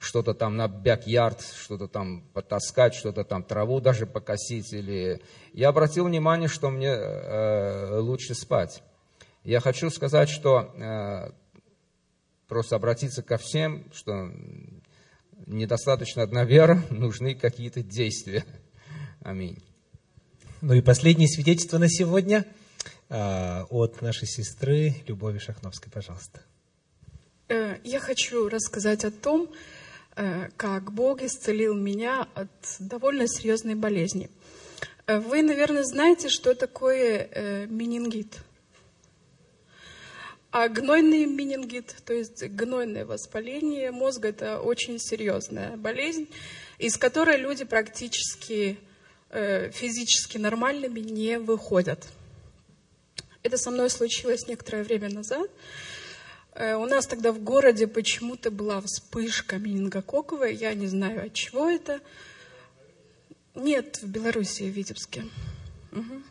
что-то 0.00 0.32
там 0.32 0.56
на 0.56 0.66
бэк-ярд, 0.66 1.42
что-то 1.42 1.86
там 1.86 2.22
потаскать, 2.32 2.94
что-то 2.94 3.22
там 3.22 3.44
траву 3.44 3.80
даже 3.80 4.06
покосить, 4.06 4.72
или... 4.72 5.20
я 5.52 5.68
обратил 5.68 6.06
внимание, 6.06 6.48
что 6.48 6.70
мне 6.70 6.88
э, 6.88 7.98
лучше 7.98 8.34
спать. 8.34 8.82
Я 9.44 9.60
хочу 9.60 9.90
сказать, 9.90 10.30
что 10.30 10.72
э, 10.74 11.32
просто 12.48 12.76
обратиться 12.76 13.22
ко 13.22 13.36
всем, 13.36 13.84
что 13.92 14.32
недостаточно 15.46 16.22
одна 16.22 16.44
вера, 16.44 16.82
нужны 16.90 17.34
какие-то 17.34 17.82
действия. 17.82 18.46
Аминь. 19.20 19.62
Ну 20.62 20.72
и 20.72 20.80
последнее 20.80 21.28
свидетельство 21.28 21.76
на 21.76 21.90
сегодня 21.90 22.46
а, 23.10 23.66
от 23.68 24.00
нашей 24.00 24.26
сестры 24.26 24.94
Любови 25.06 25.38
Шахновской, 25.38 25.92
пожалуйста. 25.92 26.40
Э, 27.48 27.76
я 27.84 27.98
хочу 28.00 28.48
рассказать 28.48 29.04
о 29.04 29.10
том, 29.10 29.50
э, 29.50 29.79
как 30.56 30.92
Бог 30.92 31.22
исцелил 31.22 31.74
меня 31.74 32.28
от 32.34 32.48
довольно 32.78 33.26
серьезной 33.26 33.74
болезни. 33.74 34.30
Э, 35.06 35.18
вы, 35.18 35.42
наверное, 35.42 35.84
знаете, 35.84 36.28
что 36.28 36.54
такое 36.54 37.66
менингит. 37.66 38.38
А 40.50 40.68
гнойный 40.68 41.26
менингит, 41.26 41.94
то 42.04 42.12
есть 42.12 42.42
гнойное 42.42 43.06
воспаление 43.06 43.92
мозга, 43.92 44.28
это 44.28 44.60
очень 44.60 44.98
серьезная 44.98 45.76
болезнь, 45.76 46.28
из 46.78 46.96
которой 46.96 47.36
люди 47.36 47.64
практически 47.64 48.78
Э, 49.32 49.70
физически 49.70 50.38
нормальными 50.38 50.98
не 50.98 51.38
выходят. 51.38 52.04
Это 53.44 53.56
со 53.58 53.70
мной 53.70 53.88
случилось 53.88 54.48
некоторое 54.48 54.82
время 54.82 55.08
назад. 55.08 55.48
Э, 56.60 56.74
у 56.74 56.84
нас 56.84 57.06
тогда 57.06 57.32
в 57.32 57.42
городе 57.42 57.86
почему-то 57.86 58.50
была 58.50 58.82
вспышка 58.82 59.56
менингококковая, 59.56 60.50
я 60.50 60.74
не 60.74 60.88
знаю, 60.88 61.24
от 61.24 61.32
чего 61.32 61.70
это. 61.70 62.00
Нет, 63.54 64.02
в 64.02 64.06
Беларуси, 64.06 64.64
в 64.64 64.66
Витебске. 64.66 65.24
Угу. 65.92 66.22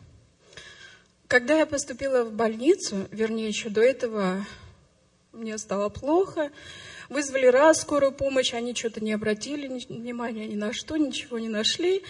Когда 1.26 1.58
я 1.58 1.66
поступила 1.66 2.22
в 2.22 2.32
больницу, 2.32 3.08
вернее, 3.10 3.48
еще 3.48 3.70
до 3.70 3.80
этого 3.80 4.46
мне 5.32 5.58
стало 5.58 5.88
плохо, 5.88 6.52
вызвали 7.08 7.46
раз 7.46 7.80
скорую 7.80 8.12
помощь, 8.12 8.54
они 8.54 8.72
что-то 8.72 9.02
не 9.02 9.12
обратили 9.12 9.66
внимания 9.88 10.46
ни 10.46 10.54
на 10.54 10.72
что, 10.72 10.96
ничего 10.96 11.40
не 11.40 11.48
нашли. 11.48 12.04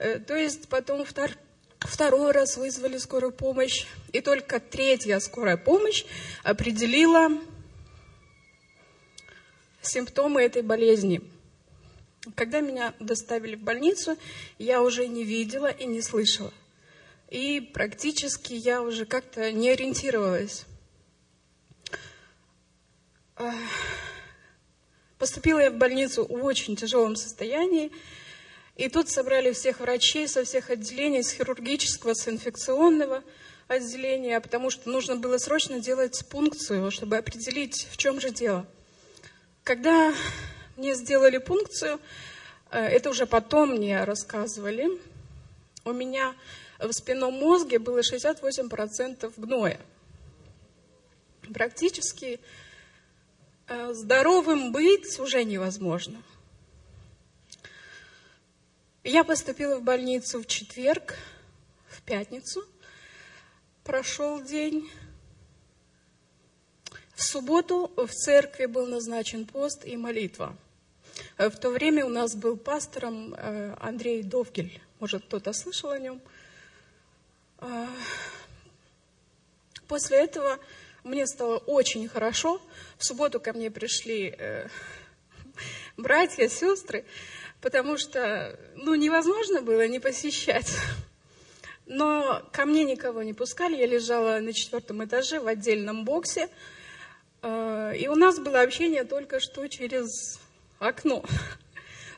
Э, 0.00 0.18
то 0.18 0.34
есть 0.34 0.68
потом 0.68 1.04
втор, 1.04 1.30
второй 1.78 2.32
раз 2.32 2.56
вызвали 2.56 2.98
скорую 2.98 3.30
помощь, 3.30 3.86
и 4.12 4.20
только 4.20 4.58
третья 4.58 5.20
скорая 5.20 5.56
помощь 5.56 6.04
определила 6.42 7.30
симптомы 9.82 10.42
этой 10.42 10.62
болезни. 10.62 11.20
Когда 12.36 12.60
меня 12.60 12.94
доставили 13.00 13.56
в 13.56 13.62
больницу, 13.62 14.16
я 14.58 14.80
уже 14.80 15.08
не 15.08 15.24
видела 15.24 15.70
и 15.70 15.84
не 15.86 16.00
слышала. 16.00 16.52
И 17.30 17.60
практически 17.60 18.54
я 18.54 18.82
уже 18.82 19.06
как-то 19.06 19.50
не 19.50 19.70
ориентировалась. 19.70 20.64
Поступила 25.18 25.58
я 25.60 25.70
в 25.70 25.76
больницу 25.76 26.26
в 26.26 26.44
очень 26.44 26.76
тяжелом 26.76 27.16
состоянии. 27.16 27.90
И 28.76 28.88
тут 28.88 29.08
собрали 29.08 29.52
всех 29.52 29.80
врачей 29.80 30.28
со 30.28 30.44
всех 30.44 30.70
отделений, 30.70 31.22
с 31.22 31.32
хирургического, 31.32 32.14
с 32.14 32.28
инфекционного 32.28 33.22
отделения, 33.68 34.40
потому 34.40 34.70
что 34.70 34.88
нужно 34.90 35.16
было 35.16 35.38
срочно 35.38 35.80
делать 35.80 36.24
пункцию, 36.28 36.90
чтобы 36.90 37.16
определить, 37.16 37.86
в 37.90 37.96
чем 37.96 38.20
же 38.20 38.30
дело. 38.30 38.66
Когда 39.64 40.12
мне 40.76 40.94
сделали 40.94 41.38
пункцию, 41.38 42.00
э, 42.70 42.80
это 42.80 43.10
уже 43.10 43.26
потом 43.26 43.70
мне 43.70 44.02
рассказывали, 44.02 44.88
у 45.84 45.92
меня 45.92 46.34
в 46.80 46.92
спинном 46.92 47.34
мозге 47.34 47.78
было 47.78 48.00
68% 48.00 49.32
гноя. 49.36 49.80
Практически 51.54 52.40
э, 53.68 53.92
здоровым 53.92 54.72
быть 54.72 55.18
уже 55.20 55.44
невозможно. 55.44 56.20
Я 59.04 59.22
поступила 59.22 59.76
в 59.76 59.82
больницу 59.82 60.40
в 60.40 60.46
четверг, 60.46 61.16
в 61.88 62.02
пятницу. 62.02 62.64
Прошел 63.84 64.42
день. 64.42 64.90
В 67.22 67.24
субботу 67.24 67.92
в 67.96 68.08
церкви 68.08 68.66
был 68.66 68.84
назначен 68.86 69.46
пост 69.46 69.86
и 69.86 69.96
молитва. 69.96 70.56
В 71.38 71.52
то 71.52 71.70
время 71.70 72.04
у 72.04 72.08
нас 72.08 72.34
был 72.34 72.56
пастором 72.56 73.32
э, 73.32 73.76
Андрей 73.78 74.24
Довгель. 74.24 74.80
Может, 74.98 75.24
кто-то 75.26 75.52
слышал 75.52 75.90
о 75.90 76.00
нем. 76.00 76.20
А, 77.58 77.86
после 79.86 80.16
этого 80.16 80.58
мне 81.04 81.28
стало 81.28 81.58
очень 81.58 82.08
хорошо. 82.08 82.60
В 82.98 83.04
субботу 83.04 83.38
ко 83.38 83.52
мне 83.52 83.70
пришли 83.70 84.34
э, 84.36 84.66
братья, 85.96 86.48
сестры 86.48 87.04
потому 87.60 87.98
что, 87.98 88.58
ну, 88.74 88.96
невозможно 88.96 89.62
было 89.62 89.86
не 89.86 90.00
посещать. 90.00 90.72
Но 91.86 92.42
ко 92.50 92.64
мне 92.64 92.82
никого 92.82 93.22
не 93.22 93.32
пускали, 93.32 93.76
я 93.76 93.86
лежала 93.86 94.40
на 94.40 94.52
четвертом 94.52 95.04
этаже 95.04 95.38
в 95.38 95.46
отдельном 95.46 96.04
боксе, 96.04 96.46
э, 96.46 96.48
и 97.42 98.08
у 98.08 98.14
нас 98.14 98.38
было 98.38 98.62
общение 98.62 99.04
только 99.04 99.40
что 99.40 99.66
через 99.68 100.40
окно. 100.78 101.24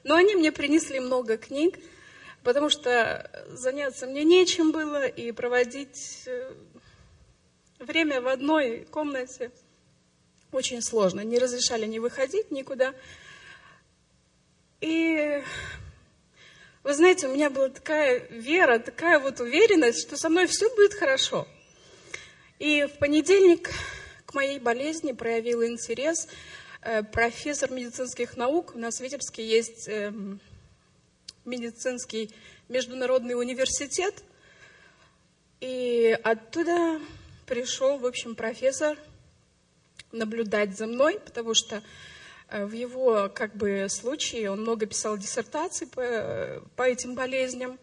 Но 0.05 0.17
они 0.17 0.35
мне 0.35 0.53
принесли 0.53 1.01
много 1.01 1.39
книг, 1.39 1.79
потому 2.43 2.69
что 2.69 3.31
заняться 3.49 4.07
мне 4.07 4.23
нечем 4.23 4.71
было, 4.71 5.07
и 5.07 5.33
проводить 5.33 6.25
э, 6.27 6.53
время 7.79 8.21
в 8.21 8.29
одной 8.29 8.87
комнате 8.91 9.51
очень 10.53 10.83
сложно. 10.83 11.21
Не 11.23 11.39
разрешали 11.39 11.87
не 11.87 12.01
выходить 12.01 12.51
никуда. 12.51 12.95
И 14.81 15.43
вы 16.83 16.95
знаете, 16.95 17.27
у 17.27 17.33
меня 17.33 17.49
была 17.49 17.71
такая 17.71 18.29
вера, 18.29 18.79
такая 18.79 19.19
вот 19.19 19.41
уверенность, 19.41 20.03
что 20.03 20.19
со 20.19 20.29
мной 20.29 20.47
все 20.47 20.69
будет 20.77 20.93
хорошо. 20.93 21.49
И 22.59 22.87
в 22.87 22.99
понедельник 22.99 23.71
к 24.35 24.37
моей 24.37 24.59
болезни 24.59 25.13
проявил 25.13 25.65
интерес 25.65 26.27
э, 26.83 27.05
профессор 27.05 27.71
медицинских 27.71 28.37
наук. 28.37 28.75
У 28.75 28.79
нас 28.79 28.97
в 28.97 29.01
Витебске 29.01 29.47
есть 29.47 29.89
эм, 29.89 30.41
медицинский 31.45 32.35
международный 32.69 33.39
университет. 33.39 34.25
И 35.61 36.19
оттуда 36.25 37.01
пришел, 37.47 37.99
в 37.99 38.07
общем, 38.07 38.35
профессор 38.35 38.99
наблюдать 40.11 40.77
за 40.77 40.89
мной, 40.89 41.21
потому 41.25 41.55
что 41.55 41.81
Э, 42.49 42.65
в 42.65 42.73
его 42.73 43.29
как 43.35 43.57
бы, 43.57 43.87
случае 43.89 44.51
он 44.51 44.63
много 44.63 44.87
писал 44.87 45.19
диссертаций 45.19 45.87
по, 45.87 46.63
по 46.77 46.83
этим 46.83 47.15
болезням. 47.15 47.79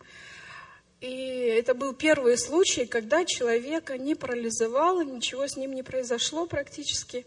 И 1.02 1.56
это 1.58 1.74
был 1.74 1.94
первый 1.94 2.38
случай, 2.38 2.86
когда 2.86 3.26
человека 3.26 3.98
не 3.98 4.16
парализовало, 4.16 5.04
ничего 5.04 5.48
с 5.48 5.58
ним 5.58 5.74
не 5.74 5.82
произошло 5.82 6.46
практически. 6.46 7.26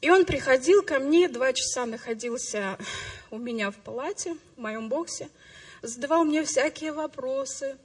И 0.00 0.10
он 0.10 0.24
приходил 0.24 0.82
ко 0.82 0.98
мне, 0.98 1.28
два 1.28 1.52
часа 1.52 1.86
находился 1.86 2.76
у 3.30 3.38
меня 3.38 3.70
в 3.70 3.76
палате, 3.76 4.36
в 4.56 4.60
моем 4.60 4.88
боксе, 4.88 5.28
задавал 5.80 6.24
мне 6.24 6.44
всякие 6.44 6.92
вопросы, 6.92 7.78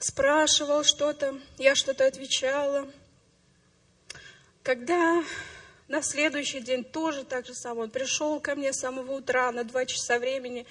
спрашивал 0.00 0.82
что-то, 0.82 1.38
я 1.56 1.74
что-то 1.74 2.04
отвечала. 2.04 2.86
Когда 4.64 5.22
на 5.88 6.02
следующий 6.02 6.60
день 6.60 6.82
тоже 6.82 7.24
так 7.24 7.46
же 7.46 7.54
самое. 7.54 7.84
Он 7.84 7.90
пришел 7.90 8.40
ко 8.40 8.56
мне 8.56 8.72
с 8.72 8.80
самого 8.80 9.12
утра 9.12 9.52
на 9.52 9.62
два 9.62 9.86
часа 9.86 10.18
времени. 10.18 10.66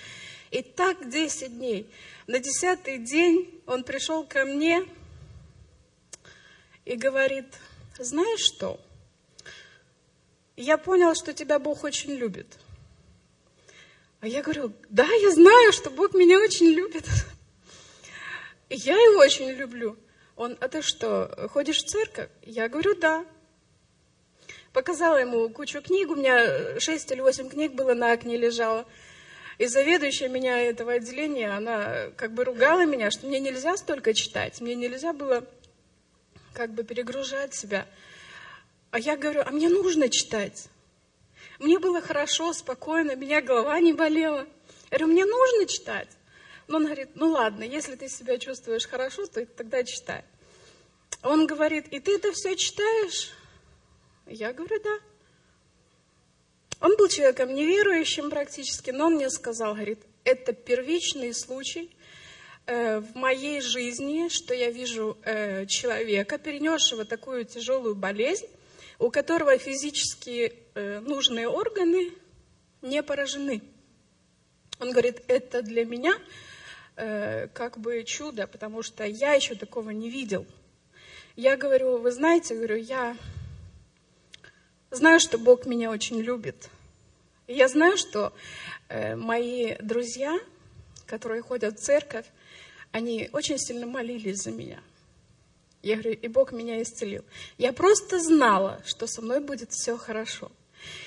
И 0.51 0.61
так 0.61 1.09
10 1.09 1.57
дней. 1.57 1.89
На 2.27 2.39
десятый 2.39 2.97
день 2.97 3.61
он 3.65 3.83
пришел 3.83 4.25
ко 4.25 4.45
мне 4.45 4.85
и 6.85 6.95
говорит, 6.95 7.45
знаешь 7.97 8.41
что? 8.41 8.79
Я 10.55 10.77
понял, 10.77 11.15
что 11.15 11.33
тебя 11.33 11.59
Бог 11.59 11.83
очень 11.83 12.13
любит. 12.13 12.47
А 14.21 14.27
я 14.27 14.41
говорю, 14.41 14.73
да, 14.89 15.05
я 15.05 15.31
знаю, 15.31 15.73
что 15.73 15.89
Бог 15.89 16.13
меня 16.13 16.39
очень 16.39 16.67
любит. 16.67 17.05
я 18.69 18.93
его 18.93 19.19
очень 19.19 19.49
люблю. 19.51 19.97
Он, 20.35 20.57
а 20.59 20.67
ты 20.67 20.81
что, 20.81 21.49
ходишь 21.51 21.83
в 21.83 21.87
церковь? 21.87 22.29
Я 22.41 22.69
говорю, 22.69 22.95
да 22.95 23.25
показала 24.75 25.15
ему 25.15 25.47
кучу 25.49 25.81
книг, 25.81 26.09
у 26.09 26.15
меня 26.15 26.79
шесть 26.81 27.09
или 27.09 27.21
восемь 27.21 27.49
книг 27.49 27.73
было 27.73 27.93
на 27.93 28.11
окне 28.11 28.35
лежало. 28.35 28.85
И 29.57 29.67
заведующая 29.67 30.27
меня 30.27 30.59
этого 30.59 30.93
отделения, 30.93 31.49
она 31.49 32.09
как 32.17 32.33
бы 32.33 32.43
ругала 32.43 32.85
меня, 32.85 33.09
что 33.09 33.27
мне 33.27 33.39
нельзя 33.39 33.77
столько 33.77 34.13
читать, 34.13 34.59
мне 34.59 34.75
нельзя 34.75 35.13
было 35.13 35.45
как 36.53 36.71
бы 36.71 36.83
перегружать 36.83 37.53
себя. 37.53 37.87
А 38.91 38.99
я 38.99 39.17
говорю, 39.17 39.43
а 39.45 39.51
мне 39.51 39.69
нужно 39.69 40.09
читать. 40.09 40.67
Мне 41.59 41.79
было 41.79 42.01
хорошо, 42.01 42.51
спокойно, 42.53 43.15
меня 43.15 43.41
голова 43.41 43.79
не 43.79 43.93
болела. 43.93 44.45
Я 44.91 44.97
говорю, 44.97 45.07
мне 45.07 45.25
нужно 45.25 45.65
читать. 45.67 46.09
Но 46.67 46.77
он 46.77 46.85
говорит, 46.85 47.09
ну 47.15 47.31
ладно, 47.31 47.63
если 47.63 47.95
ты 47.95 48.09
себя 48.09 48.37
чувствуешь 48.37 48.87
хорошо, 48.87 49.25
то 49.27 49.45
тогда 49.45 49.83
читай. 49.83 50.23
Он 51.21 51.47
говорит, 51.47 51.87
и 51.89 51.99
ты 51.99 52.15
это 52.15 52.31
все 52.33 52.55
читаешь? 52.55 53.31
Я 54.25 54.51
говорю, 54.53 54.81
да. 54.83 54.99
Он 56.85 56.95
был 56.97 57.07
человеком 57.07 57.55
неверующим 57.55 58.29
практически, 58.29 58.91
но 58.91 59.07
он 59.07 59.15
мне 59.15 59.31
сказал, 59.31 59.73
говорит, 59.73 60.03
это 60.23 60.53
первичный 60.53 61.33
случай 61.33 61.89
э, 62.67 62.99
в 62.99 63.15
моей 63.15 63.59
жизни, 63.59 64.29
что 64.29 64.53
я 64.53 64.69
вижу 64.69 65.17
э, 65.23 65.65
человека, 65.65 66.37
перенесшего 66.37 67.03
такую 67.03 67.45
тяжелую 67.45 67.95
болезнь, 67.95 68.45
у 68.99 69.09
которого 69.09 69.57
физически 69.57 70.53
э, 70.75 70.99
нужные 70.99 71.49
органы 71.49 72.11
не 72.83 73.01
поражены. 73.01 73.63
Он 74.79 74.91
говорит, 74.91 75.23
это 75.27 75.63
для 75.63 75.85
меня 75.85 76.15
э, 76.97 77.47
как 77.47 77.79
бы 77.79 78.03
чудо, 78.03 78.45
потому 78.45 78.83
что 78.83 79.05
я 79.05 79.33
еще 79.33 79.55
такого 79.55 79.89
не 79.89 80.11
видел. 80.11 80.45
Я 81.35 81.57
говорю, 81.57 81.97
вы 81.97 82.11
знаете, 82.11 82.53
говорю, 82.53 82.75
я 82.75 83.17
знаю, 84.91 85.19
что 85.19 85.39
Бог 85.39 85.65
меня 85.65 85.89
очень 85.89 86.21
любит. 86.21 86.69
Я 87.47 87.67
знаю, 87.67 87.97
что 87.97 88.33
э, 88.89 89.15
мои 89.15 89.75
друзья, 89.79 90.37
которые 91.05 91.41
ходят 91.41 91.79
в 91.79 91.83
церковь, 91.83 92.25
они 92.91 93.29
очень 93.33 93.59
сильно 93.59 93.85
молились 93.85 94.43
за 94.43 94.51
меня. 94.51 94.81
Я 95.83 95.97
говорю, 95.97 96.13
и 96.13 96.27
Бог 96.27 96.51
меня 96.51 96.81
исцелил. 96.81 97.23
Я 97.59 97.71
просто 97.71 98.19
знала, 98.19 98.81
что 98.85 99.05
со 99.05 99.21
мной 99.21 99.39
будет 99.41 99.71
все 99.71 99.97
хорошо. 99.97 100.51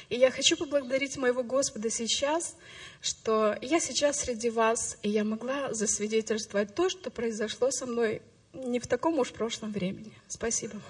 И 0.09 0.17
я 0.17 0.31
хочу 0.31 0.57
поблагодарить 0.57 1.17
моего 1.17 1.43
Господа 1.43 1.91
сейчас, 1.91 2.57
что 3.01 3.57
я 3.61 3.81
сейчас 3.81 4.21
среди 4.21 4.51
вас, 4.51 4.97
и 5.03 5.09
я 5.09 5.25
могла 5.25 5.75
засвидетельствовать 5.75 6.75
то, 6.75 6.89
что 6.89 7.11
произошло 7.11 7.71
со 7.71 7.87
мной 7.87 8.23
не 8.53 8.79
в 8.79 8.87
таком 8.87 9.19
уж 9.19 9.33
прошлом 9.33 9.73
времени. 9.73 10.13
Спасибо. 10.29 10.81